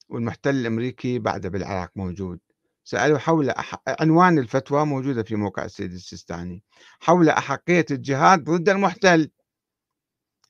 والمحتل 0.10 0.56
الأمريكي 0.56 1.20
بعده 1.20 1.50
بالعراق 1.50 1.92
موجود. 1.96 2.40
سألوا 2.84 3.18
حول 3.18 3.50
أح... 3.50 3.76
عنوان 3.88 4.38
الفتوى 4.40 4.86
موجودة 4.86 5.24
في 5.24 5.36
موقع 5.36 5.66
السيد 5.66 5.92
السيستاني 5.94 6.64
حول 7.00 7.30
أحقية 7.30 7.86
الجهاد 7.92 8.44
ضد 8.44 8.70
المحتل. 8.70 9.32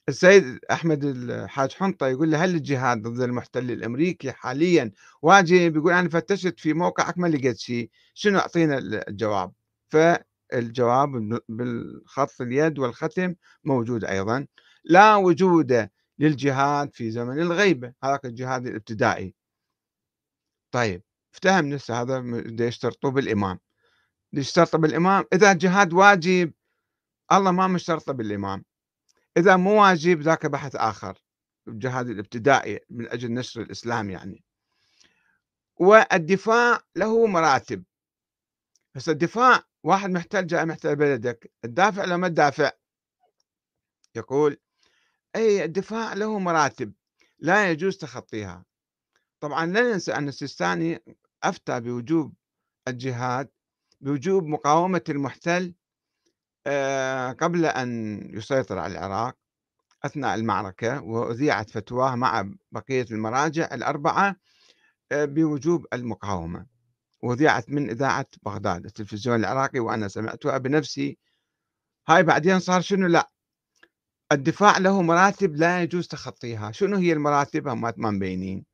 السيد 0.10 0.60
أحمد 0.72 1.04
الحاج 1.04 1.74
حنطة 1.74 2.08
يقول 2.08 2.32
له 2.32 2.44
هل 2.46 2.56
الجهاد 2.56 3.02
ضد 3.02 3.22
المحتل 3.22 3.72
الأمريكي 3.72 4.32
حاليا 4.32 4.92
واجب 5.22 5.76
يقول 5.76 5.94
أنا 5.94 6.10
فتشت 6.10 6.60
في 6.60 6.74
موقعك 6.74 7.18
ما 7.18 7.28
لقيت 7.28 7.58
شيء. 7.58 7.90
شنو 8.14 8.40
أعطينا 8.40 8.78
الجواب؟ 8.78 9.54
فالجواب 9.90 11.40
بالخط 11.50 12.42
اليد 12.42 12.80
والختم 12.80 13.36
موجود 13.64 14.06
أيضا. 14.06 14.48
لا 14.84 15.16
وجود 15.16 15.90
للجهاد 16.20 16.94
في 16.94 17.12
زمن 17.12 17.40
الغيبة. 17.42 17.94
هذاك 18.04 18.26
الجهاد 18.26 18.68
الابتدائي. 18.68 19.36
طيب 20.72 21.04
افتهم 21.34 21.66
نفسه 21.66 22.02
هذا 22.02 22.24
يشترطوا 22.68 23.12
بالإمام 23.12 23.60
يشترطوا 24.34 24.80
بالإمام 24.80 25.24
إذا 25.34 25.52
الجهاد 25.52 25.94
واجب 25.94 26.54
الله 27.32 27.52
ما 27.52 27.68
مشترطه 27.68 28.14
بالإمام. 28.14 28.66
إذا 29.38 29.56
مو 29.56 29.82
واجب 29.82 30.22
ذاك 30.22 30.46
بحث 30.46 30.76
آخر 30.76 31.18
الجهاد 31.68 32.10
الابتدائي 32.10 32.80
من 32.90 33.08
أجل 33.08 33.34
نشر 33.34 33.62
الإسلام 33.62 34.10
يعني. 34.10 34.44
والدفاع 35.76 36.82
له 36.96 37.28
مراتب. 37.28 37.84
بس 38.96 39.10
الدفاع 39.10 39.64
واحد 39.84 40.10
محتل 40.10 40.48
جاء 40.48 40.66
محتل 40.66 40.96
بلدك 40.96 41.52
تدافع 41.62 42.06
لو 42.06 42.18
ما 42.18 42.28
تدافع 42.28 42.72
يقول 44.16 44.58
أي 45.36 45.64
الدفاع 45.64 46.14
له 46.14 46.40
مراتب 46.40 46.94
لا 47.40 47.72
يجوز 47.72 47.98
تخطيها. 47.98 48.66
طبعا 49.40 49.66
لا 49.66 49.82
ننسى 49.82 50.14
أن 50.14 50.28
السيستاني 50.28 51.04
أفتى 51.44 51.80
بوجوب 51.80 52.34
الجهاد 52.88 53.50
بوجوب 54.02 54.44
مقاومة 54.44 55.04
المحتل 55.10 55.74
آه، 56.68 57.32
قبل 57.32 57.66
أن 57.66 58.20
يسيطر 58.34 58.80
على 58.80 58.94
العراق 58.94 59.36
أثناء 60.04 60.36
المعركة 60.36 61.02
وأذيعت 61.02 61.70
فتواه 61.70 62.16
مع 62.16 62.50
بقية 62.72 63.06
المراجع 63.12 63.70
الأربعة 63.74 64.36
آه، 65.12 65.26
بوجوب 65.26 65.86
المقاومة. 65.94 66.66
وذيعت 67.24 67.70
من 67.70 67.90
إذاعة 67.90 68.26
بغداد 68.46 68.86
التلفزيون 68.86 69.40
العراقي 69.40 69.80
وأنا 69.80 70.08
سمعتها 70.08 70.58
بنفسي 70.58 71.18
هاي 72.08 72.24
بعدين 72.24 72.60
صار 72.60 72.82
شنو؟ 72.82 73.08
لا 73.08 73.30
الدفاع 74.32 74.78
له 74.78 75.02
مراتب 75.02 75.56
لا 75.56 75.84
يجوز 75.84 76.08
تخطيها. 76.08 76.72
شنو 76.72 76.98
هي 76.98 77.14
المراتب؟ 77.14 77.68
هم 77.68 77.82
ما 77.82 78.12
مبينين. 78.12 78.66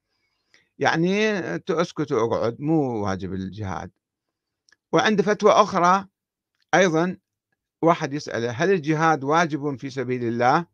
يعني 0.80 1.30
اسكت 1.70 2.12
واقعد 2.12 2.62
مو 2.62 3.06
واجب 3.06 3.34
الجهاد. 3.34 3.92
وعند 4.92 5.22
فتوى 5.22 5.52
أخرى 5.52 6.08
أيضا 6.74 7.18
واحد 7.82 8.14
يسأله 8.14 8.52
هل 8.52 8.72
الجهاد 8.72 9.24
واجب 9.24 9.80
في 9.80 9.90
سبيل 9.90 10.24
الله؟ 10.24 10.66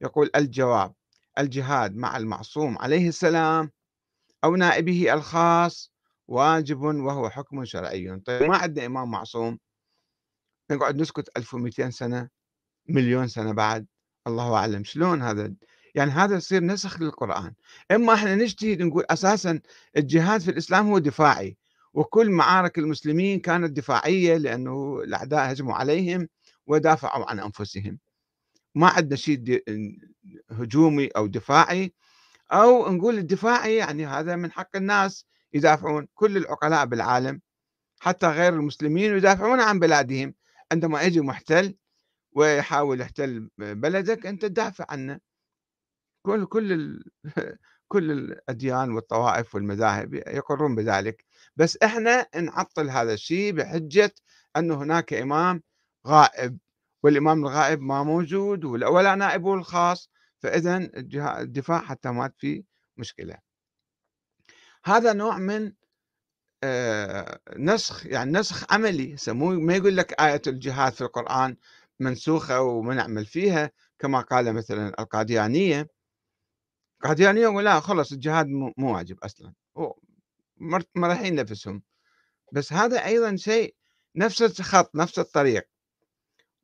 يقول 0.00 0.30
الجواب 0.36 0.94
الجهاد 1.38 1.96
مع 1.96 2.16
المعصوم 2.16 2.78
عليه 2.78 3.08
السلام 3.08 3.70
أو 4.44 4.56
نائبه 4.56 5.12
الخاص 5.12 5.92
واجب 6.28 6.80
وهو 6.80 7.30
حكم 7.30 7.64
شرعي. 7.64 8.20
طيب 8.26 8.42
ما 8.50 8.56
عندنا 8.56 8.86
إمام 8.86 9.10
معصوم؟ 9.10 9.58
نقعد 10.70 10.96
نسكت 10.96 11.30
1200 11.36 11.90
سنة 11.90 12.28
مليون 12.88 13.28
سنة 13.28 13.52
بعد؟ 13.52 13.86
الله 14.26 14.54
أعلم. 14.54 14.84
شلون 14.84 15.22
هذا؟ 15.22 15.54
يعني 15.94 16.10
هذا 16.10 16.36
يصير 16.36 16.64
نسخ 16.64 17.00
للقرآن. 17.00 17.54
إما 17.90 18.14
إحنا 18.14 18.34
نجتهد 18.34 18.82
نقول 18.82 19.04
أساسا 19.10 19.60
الجهاد 19.96 20.40
في 20.40 20.50
الإسلام 20.50 20.88
هو 20.88 20.98
دفاعي 20.98 21.56
وكل 21.94 22.30
معارك 22.30 22.78
المسلمين 22.78 23.40
كانت 23.40 23.70
دفاعية 23.70 24.36
لأنه 24.36 25.00
الأعداء 25.04 25.52
هجموا 25.52 25.74
عليهم 25.74 26.28
ودافعوا 26.66 27.30
عن 27.30 27.40
أنفسهم. 27.40 27.98
ما 28.74 28.88
عندنا 28.88 29.16
شيء 29.16 29.62
هجومي 30.50 31.06
أو 31.06 31.26
دفاعي 31.26 31.94
أو 32.52 32.92
نقول 32.92 33.18
الدفاعي 33.18 33.76
يعني 33.76 34.06
هذا 34.06 34.36
من 34.36 34.52
حق 34.52 34.76
الناس 34.76 35.26
يدافعون 35.52 36.08
كل 36.14 36.36
العقلاء 36.36 36.86
بالعالم 36.86 37.40
حتى 38.00 38.26
غير 38.26 38.52
المسلمين 38.54 39.16
يدافعون 39.16 39.60
عن 39.60 39.78
بلادهم. 39.78 40.34
عندما 40.72 41.02
يجي 41.02 41.20
محتل 41.20 41.76
ويحاول 42.32 43.00
يحتل 43.00 43.50
بلدك 43.58 44.26
أنت 44.26 44.42
تدافع 44.42 44.86
عنه. 44.88 45.20
كل 46.22 46.46
كل 46.46 46.72
ال... 46.72 47.04
كل 47.88 48.10
الأديان 48.10 48.92
والطوائف 48.92 49.54
والمذاهب 49.54 50.14
يقرون 50.14 50.74
بذلك. 50.74 51.24
بس 51.56 51.78
إحنا 51.82 52.26
نعطل 52.36 52.90
هذا 52.90 53.12
الشيء 53.14 53.52
بحجة 53.52 54.14
أن 54.56 54.70
هناك 54.70 55.12
إمام 55.12 55.62
غائب 56.06 56.58
والإمام 57.02 57.44
الغائب 57.44 57.80
ما 57.80 58.02
موجود 58.02 58.64
ولا 58.64 59.14
نائبه 59.14 59.54
الخاص 59.54 60.10
فإذا 60.38 60.76
الدفاع 61.40 61.80
حتى 61.80 62.08
مات 62.08 62.34
في 62.38 62.64
مشكلة. 62.96 63.38
هذا 64.84 65.12
نوع 65.12 65.38
من 65.38 65.72
آه، 66.64 67.40
نسخ 67.56 68.06
يعني 68.06 68.32
نسخ 68.32 68.72
عملي 68.72 69.16
مو 69.28 69.50
ما 69.60 69.76
يقول 69.76 69.96
لك 69.96 70.20
آية 70.20 70.42
الجهاد 70.46 70.92
في 70.92 71.00
القرآن 71.00 71.56
منسوخة 72.00 72.60
وما 72.62 72.94
نعمل 72.94 73.26
فيها 73.26 73.70
كما 73.98 74.20
قال 74.20 74.52
مثلا 74.52 74.88
القاديانية. 75.00 75.88
القاديانية 77.02 77.48
ولا 77.48 77.80
خلص 77.80 78.12
الجهاد 78.12 78.46
مو 78.48 78.96
واجب 78.96 79.18
أصلا 79.24 79.52
مريحين 80.94 81.34
نفسهم. 81.34 81.82
بس 82.52 82.72
هذا 82.72 83.04
أيضا 83.06 83.36
شيء 83.36 83.76
نفس 84.16 84.42
الخط 84.42 84.96
نفس 84.96 85.18
الطريق. 85.18 85.68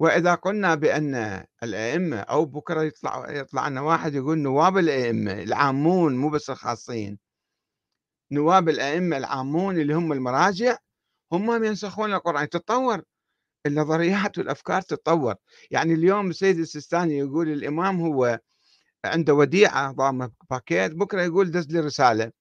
وإذا 0.02 0.34
قلنا 0.34 0.74
بأن 0.74 1.44
الأئمة 1.62 2.16
أو 2.20 2.44
بكرة 2.44 2.82
يطلع 2.82 3.30
يطلع 3.30 3.68
لنا 3.68 3.80
واحد 3.80 4.14
يقول 4.14 4.38
نواب 4.38 4.78
الأئمة 4.78 5.32
العامون 5.32 6.16
مو 6.16 6.30
بس 6.30 6.50
الخاصين. 6.50 7.18
نواب 8.32 8.68
الأئمة 8.68 9.16
العامون 9.16 9.80
اللي 9.80 9.94
هم 9.94 10.12
المراجع 10.12 10.76
هم 11.32 11.64
ينسخون 11.64 12.14
القرآن 12.14 12.48
تتطور. 12.48 13.02
النظريات 13.66 14.38
والأفكار 14.38 14.82
تتطور. 14.82 15.34
يعني 15.70 15.94
اليوم 15.94 16.30
السيد 16.30 16.58
السيستاني 16.58 17.18
يقول 17.18 17.48
الإمام 17.48 18.00
هو 18.00 18.38
عنده 19.04 19.34
وديعة 19.34 19.92
ضامة 19.92 20.32
باكيت 20.50 20.92
بكرة 20.92 21.22
يقول 21.22 21.50
دز 21.50 21.66
لي 21.68 21.80
رسالة. 21.80 22.32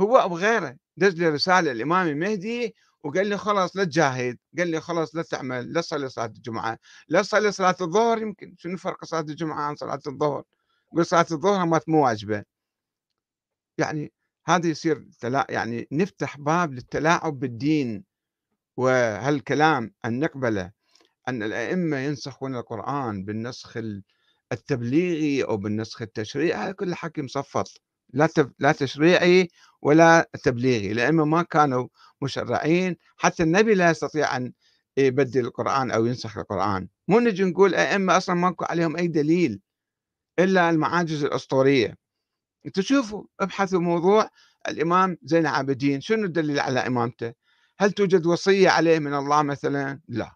هو 0.00 0.16
أو 0.16 0.36
غيره 0.36 0.76
دز 0.96 1.14
لي 1.14 1.28
رسالة 1.28 1.72
الإمام 1.72 2.06
المهدي 2.08 2.74
وقال 3.04 3.26
لي 3.26 3.38
خلاص 3.38 3.76
لا 3.76 3.84
تجاهد 3.84 4.38
قال 4.58 4.68
لي 4.68 4.80
خلاص 4.80 5.14
لا 5.14 5.22
تعمل 5.22 5.72
لا 5.72 5.80
تصلي 5.80 6.08
صلاة 6.08 6.26
الجمعة 6.26 6.78
لا 7.08 7.22
تصلي 7.22 7.52
صلاة 7.52 7.76
الظهر 7.80 8.22
يمكن 8.22 8.54
شنو 8.58 8.76
فرق 8.76 9.04
صلاة 9.04 9.20
الجمعة 9.20 9.60
عن 9.60 9.76
صلاة 9.76 10.00
الظهر؟ 10.06 10.44
يقول 10.92 11.06
صلاة 11.06 11.26
الظهر 11.32 11.66
ما 11.66 11.80
مو 11.88 12.04
واجبة. 12.04 12.44
يعني 13.78 14.12
هذا 14.46 14.66
يصير 14.68 15.08
تلا 15.20 15.46
يعني 15.50 15.88
نفتح 15.92 16.38
باب 16.38 16.74
للتلاعب 16.74 17.38
بالدين 17.38 18.04
وهالكلام 18.76 19.94
أن 20.04 20.20
نقبله 20.20 20.72
أن 21.28 21.42
الأئمة 21.42 21.96
ينسخون 21.96 22.56
القرآن 22.56 23.24
بالنسخ 23.24 23.78
التبليغي 24.52 25.44
أو 25.44 25.56
بالنسخ 25.56 26.02
التشريعي 26.02 26.64
هذا 26.64 26.72
كله 26.72 26.94
حكي 26.94 27.22
مصفط 27.22 27.80
لا 28.12 28.28
لا 28.58 28.72
تشريعي 28.72 29.48
ولا 29.82 30.30
تبليغي 30.42 30.92
الأئمة 30.92 31.24
ما 31.24 31.42
كانوا 31.42 31.88
مشرعين. 32.22 32.96
حتى 33.16 33.42
النبي 33.42 33.74
لا 33.74 33.90
يستطيع 33.90 34.36
أن 34.36 34.52
يبدل 34.96 35.40
القرآن 35.40 35.90
أو 35.90 36.06
ينسخ 36.06 36.38
القرآن. 36.38 36.88
مو 37.08 37.20
نجي 37.20 37.44
نقول 37.44 37.74
أئمة 37.74 38.16
أصلا 38.16 38.34
ماكو 38.34 38.64
عليهم 38.64 38.96
أي 38.96 39.08
دليل 39.08 39.60
إلا 40.38 40.70
المعاجز 40.70 41.24
الأسطورية. 41.24 41.98
أنتم 42.66 42.82
شوفوا 42.82 43.24
ابحثوا 43.40 43.80
موضوع 43.80 44.30
الإمام 44.68 45.18
زين 45.22 45.40
العابدين 45.40 46.00
شنو 46.00 46.24
الدليل 46.24 46.60
على 46.60 46.80
إمامته؟ 46.80 47.32
هل 47.78 47.92
توجد 47.92 48.26
وصية 48.26 48.70
عليه 48.70 48.98
من 48.98 49.14
الله 49.14 49.42
مثلا؟ 49.42 50.00
لا. 50.08 50.34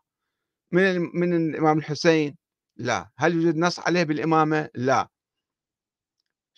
من 0.73 1.01
من 1.15 1.35
الإمام 1.37 1.79
الحسين؟ 1.79 2.37
لا. 2.77 3.11
هل 3.17 3.35
يوجد 3.35 3.57
نص 3.57 3.81
عليه 3.81 4.03
بالإمامة؟ 4.03 4.69
لا. 4.75 5.09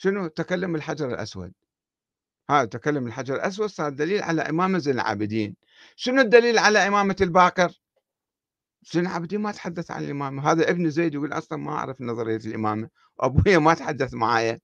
شنو؟ 0.03 0.27
تكلم 0.27 0.75
الحجر 0.75 1.09
الأسود. 1.09 1.53
هذا 2.51 2.65
تكلم 2.65 3.07
الحجر 3.07 3.35
الأسود 3.35 3.69
صار 3.69 3.91
دليل 3.93 4.23
على 4.23 4.43
إمامة 4.43 4.79
زين 4.79 4.95
العابدين. 4.95 5.57
شنو 5.97 6.21
الدليل 6.21 6.59
على 6.59 6.79
إمامة 6.89 7.17
الباقر؟ 7.21 7.81
زين 8.93 9.03
العابدين 9.03 9.41
ما 9.41 9.53
تحدث 9.53 9.91
عن 9.91 10.05
الإمامة. 10.05 10.51
هذا 10.53 10.71
ابن 10.71 10.91
زيد 10.91 11.15
يقول 11.15 11.33
أصلا 11.33 11.59
ما 11.59 11.73
أعرف 11.73 12.01
نظرية 12.01 12.37
الإمامة. 12.37 12.89
وأبويا 13.19 13.59
ما 13.59 13.75
تحدث 13.75 14.15
معايا. 14.15 14.61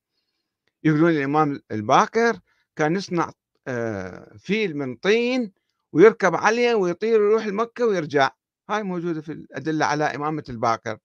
يقولون 0.84 1.10
الإمام 1.10 1.60
الباقر 1.72 2.40
كان 2.76 2.96
يصنع 2.96 3.32
آه، 3.68 4.36
فيل 4.38 4.76
من 4.76 4.96
طين 4.96 5.52
ويركب 5.92 6.34
عليه 6.34 6.74
ويطير 6.74 7.22
ويروح 7.22 7.46
لمكة 7.46 7.86
ويرجع. 7.86 8.30
هاي 8.70 8.82
موجودة 8.82 9.20
في 9.20 9.32
الأدلة 9.32 9.86
على 9.86 10.04
إمامة 10.04 10.44
الباقر. 10.48 10.98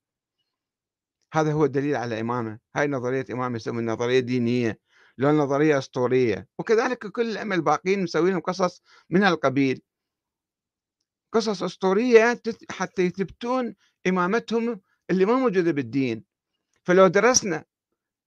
هذا 1.32 1.52
هو 1.52 1.64
الدليل 1.64 1.96
على 1.96 2.20
إمامة. 2.20 2.58
هاي 2.76 2.86
نظرية 2.86 3.24
إمامة 3.30 3.56
يسمونها 3.56 3.94
نظرية 3.94 4.20
دينية 4.20 4.78
لو 5.18 5.30
نظرية 5.30 5.78
أسطورية. 5.78 6.48
وكذلك 6.58 7.06
كل 7.06 7.30
الأئمة 7.30 7.54
الباقيين 7.54 8.02
مسوين 8.02 8.40
قصص 8.40 8.82
من 9.10 9.22
هالقبيل 9.22 9.82
قصص 11.32 11.62
أسطورية 11.62 12.42
حتى 12.70 13.02
يثبتون 13.02 13.74
إمامتهم 14.06 14.80
اللي 15.10 15.24
ما 15.24 15.34
موجودة 15.34 15.72
بالدين. 15.72 16.24
فلو 16.84 17.06
درسنا 17.06 17.64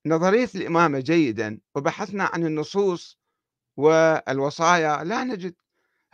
نظرية 0.06 0.48
الإمامة 0.54 1.00
جيدا 1.00 1.60
وبحثنا 1.74 2.24
عن 2.24 2.46
النصوص 2.46 3.18
والوصايا 3.76 5.04
لا 5.04 5.24
نجد. 5.24 5.54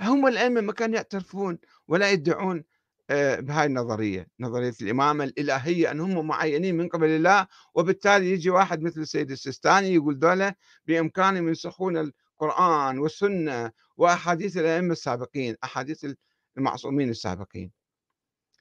هم 0.00 0.26
الأئمة 0.26 0.60
ما 0.60 0.72
كانوا 0.72 0.96
يعترفون 0.96 1.58
ولا 1.88 2.10
يدعون. 2.10 2.64
آه، 3.12 3.40
بهاي 3.40 3.66
النظرية 3.66 4.26
نظرية 4.40 4.74
الإمامة 4.82 5.24
الإلهية 5.24 5.90
أن 5.90 6.00
هم 6.00 6.26
معينين 6.26 6.76
من 6.76 6.88
قبل 6.88 7.08
الله 7.08 7.46
وبالتالي 7.74 8.30
يجي 8.30 8.50
واحد 8.50 8.82
مثل 8.82 9.00
السيد 9.00 9.30
السيستاني 9.30 9.94
يقول 9.94 10.18
دولة 10.18 10.54
بإمكانهم 10.86 11.48
ينسخون 11.48 11.96
القرآن 11.96 12.98
والسنة 12.98 13.72
وأحاديث 13.96 14.56
الأئمة 14.56 14.92
السابقين 14.92 15.56
أحاديث 15.64 16.06
المعصومين 16.58 17.10
السابقين. 17.10 17.72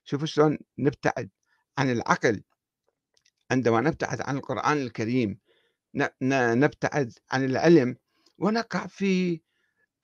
شوفوا 0.04 0.28
شلون 0.28 0.58
نبتعد 0.78 1.30
عن 1.78 1.92
العقل. 1.92 2.44
عندما 3.52 3.82
نبتعد 3.82 4.22
عن 4.22 4.38
القرآن 4.38 4.78
الكريم 4.78 5.40
نبتعد 6.32 7.14
عن 7.32 7.46
العلم 7.46 7.96
ونقع 8.38 8.88
في 8.88 9.42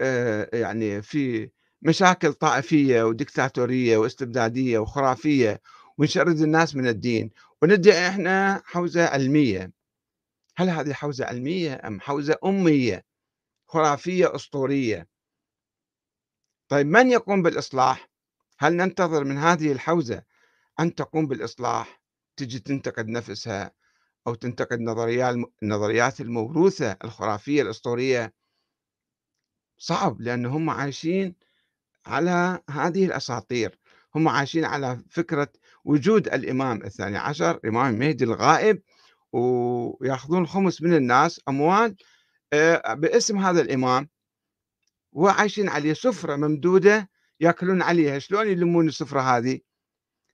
آه، 0.02 0.50
يعني 0.54 1.02
في 1.02 1.50
مشاكل 1.88 2.34
طائفية 2.34 3.04
وديكتاتورية 3.04 3.98
واستبدادية 3.98 4.80
وخرافية 4.80 5.62
ونشرد 5.98 6.40
الناس 6.42 6.76
من 6.76 6.88
الدين. 6.88 7.32
وندعي 7.62 8.08
إحنا 8.08 8.62
حوزة 8.66 9.06
علمية. 9.06 9.72
هل 10.58 10.70
هذه 10.70 10.94
حوزة 10.94 11.26
علمية 11.26 11.82
أم 11.88 12.00
حوزة 12.02 12.38
أمية؟ 12.46 13.06
خرافية 13.68 14.36
أسطورية. 14.36 15.08
طيب 16.70 16.88
من 16.88 17.12
يقوم 17.12 17.42
بالإصلاح؟ 17.44 18.10
هل 18.60 18.74
ننتظر 18.74 19.24
من 19.24 19.38
هذه 19.38 19.72
الحوزة 19.72 20.24
أن 20.80 20.96
تقوم 20.96 21.28
بالإصلاح؟ 21.28 22.02
تجي 22.38 22.60
تنتقد 22.60 23.08
نفسها 23.08 23.72
أو 24.28 24.36
تنتقد 24.36 24.80
نظريات 24.80 25.36
النظريات 25.64 26.22
الموروثة 26.22 26.98
الخرافية 27.04 27.62
الأسطورية؟ 27.62 28.34
صعب 29.78 30.22
لأن 30.22 30.46
هم 30.46 30.70
عايشين 30.70 31.47
على 32.08 32.60
هذه 32.70 33.06
الأساطير. 33.06 33.80
هم 34.16 34.28
عايشين 34.28 34.66
على 34.66 35.00
فكرة 35.10 35.48
وجود 35.86 36.28
الإمام 36.28 36.84
الثاني 36.84 37.18
عشر 37.18 37.60
إمام 37.66 37.94
المهدي 37.94 38.24
الغائب 38.24 38.82
ويأخذون 39.32 40.48
خمس 40.48 40.82
من 40.82 40.94
الناس 40.94 41.42
أموال 41.50 41.96
آه، 42.54 42.94
باسم 42.94 43.38
هذا 43.38 43.62
الإمام. 43.62 44.10
وعايشين 45.12 45.70
عليه 45.70 45.94
سفرة 45.94 46.36
ممدودة 46.36 47.10
يأكلون 47.40 47.82
عليها. 47.82 48.20
شلون 48.20 48.48
يلمون 48.48 48.88
السفرة 48.88 49.22
هذه؟ 49.22 49.60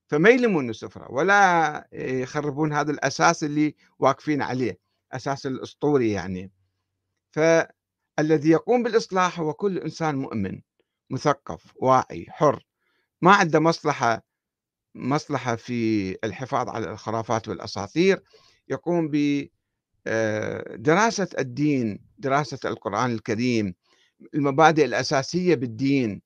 فما 0.08 0.30
يلمون 0.30 0.70
السفرة 0.70 1.12
ولا 1.12 1.88
يخربون 1.94 2.74
هذا 2.74 2.92
الأساس 2.92 3.44
اللي 3.44 3.76
واقفين 4.00 4.42
عليه 4.42 4.80
أساس 5.12 5.46
الأسطوري 5.46 6.12
يعني. 6.12 6.52
فالذي 7.32 8.50
يقوم 8.50 8.84
بالإصلاح 8.84 9.40
هو 9.40 9.54
كل 9.54 9.78
إنسان 9.78 10.16
مؤمن. 10.16 10.62
مثقف 11.10 11.74
واعي 11.76 12.26
حر. 12.30 12.64
ما 13.22 13.32
عنده 13.32 13.60
مصلحة 13.60 14.24
مصلحة 14.96 15.56
في 15.56 16.12
الحفاظ 16.24 16.70
على 16.70 16.92
الخرافات 16.92 17.48
والأساطير. 17.48 18.24
يقوم 18.70 19.10
بدراسة 20.08 21.30
آه، 21.38 21.42
الدين 21.42 22.00
دراسة 22.18 22.60
القرآن 22.66 23.12
الكريم 23.12 23.76
المبادئ 24.36 24.86
الأساسية 24.86 25.56
بالدين. 25.56 26.22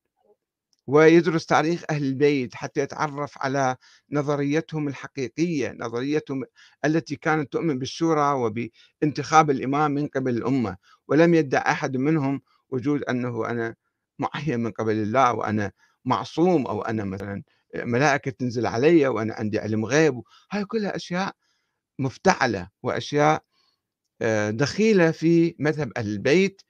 ويدرس 0.87 1.45
تاريخ 1.45 1.83
أهل 1.89 2.03
البيت 2.03 2.55
حتى 2.55 2.81
يتعرف 2.81 3.37
على 3.37 3.75
نظريتهم 4.11 4.87
الحقيقية 4.87 5.75
نظريتهم 5.79 6.43
التي 6.85 7.15
كانت 7.15 7.51
تؤمن 7.53 7.79
بالشورى 7.79 8.31
وبانتخاب 8.33 9.49
الإمام 9.49 9.91
من 9.91 10.07
قبل 10.07 10.37
الأمة. 10.37 10.77
ولم 11.07 11.33
يدع 11.33 11.71
أحد 11.71 11.97
منهم 11.97 12.41
وجود 12.69 13.03
أنه 13.03 13.49
أنا 13.49 13.75
معين 14.19 14.59
من 14.59 14.71
قبل 14.71 14.91
الله 14.93 15.33
وأنا 15.33 15.71
معصوم 16.05 16.67
أو 16.67 16.81
أنا 16.81 17.03
مثلا 17.03 17.43
ملائكة 17.75 18.31
تنزل 18.31 18.65
علي 18.65 19.07
وأنا 19.07 19.33
عندي 19.33 19.59
علم 19.59 19.85
غيب. 19.85 20.21
هاي 20.51 20.65
كلها 20.65 20.95
أشياء 20.95 21.35
مفتعلة 21.99 22.69
وأشياء 22.83 23.43
آه، 24.21 24.49
دخيلة 24.49 25.11
في 25.11 25.55
مذهب 25.59 25.91
أهل 25.97 26.07
البيت. 26.07 26.61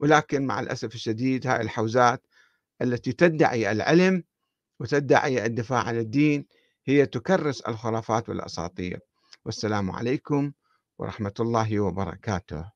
ولكن 0.00 0.46
مع 0.46 0.60
الأسف 0.60 0.94
الشديد 0.94 1.46
هاي 1.46 1.60
الحوزات 1.60 2.26
التي 2.82 3.12
تدعي 3.12 3.72
العلم 3.72 4.24
وتدعي 4.80 5.46
الدفاع 5.46 5.82
عن 5.82 5.98
الدين 5.98 6.46
هي 6.86 7.06
تكرس 7.06 7.60
الخرافات 7.60 8.28
والأساطير. 8.28 9.00
والسلام 9.44 9.90
عليكم 9.90 10.52
ورحمة 10.98 11.34
الله 11.40 11.80
وبركاته. 11.80 12.73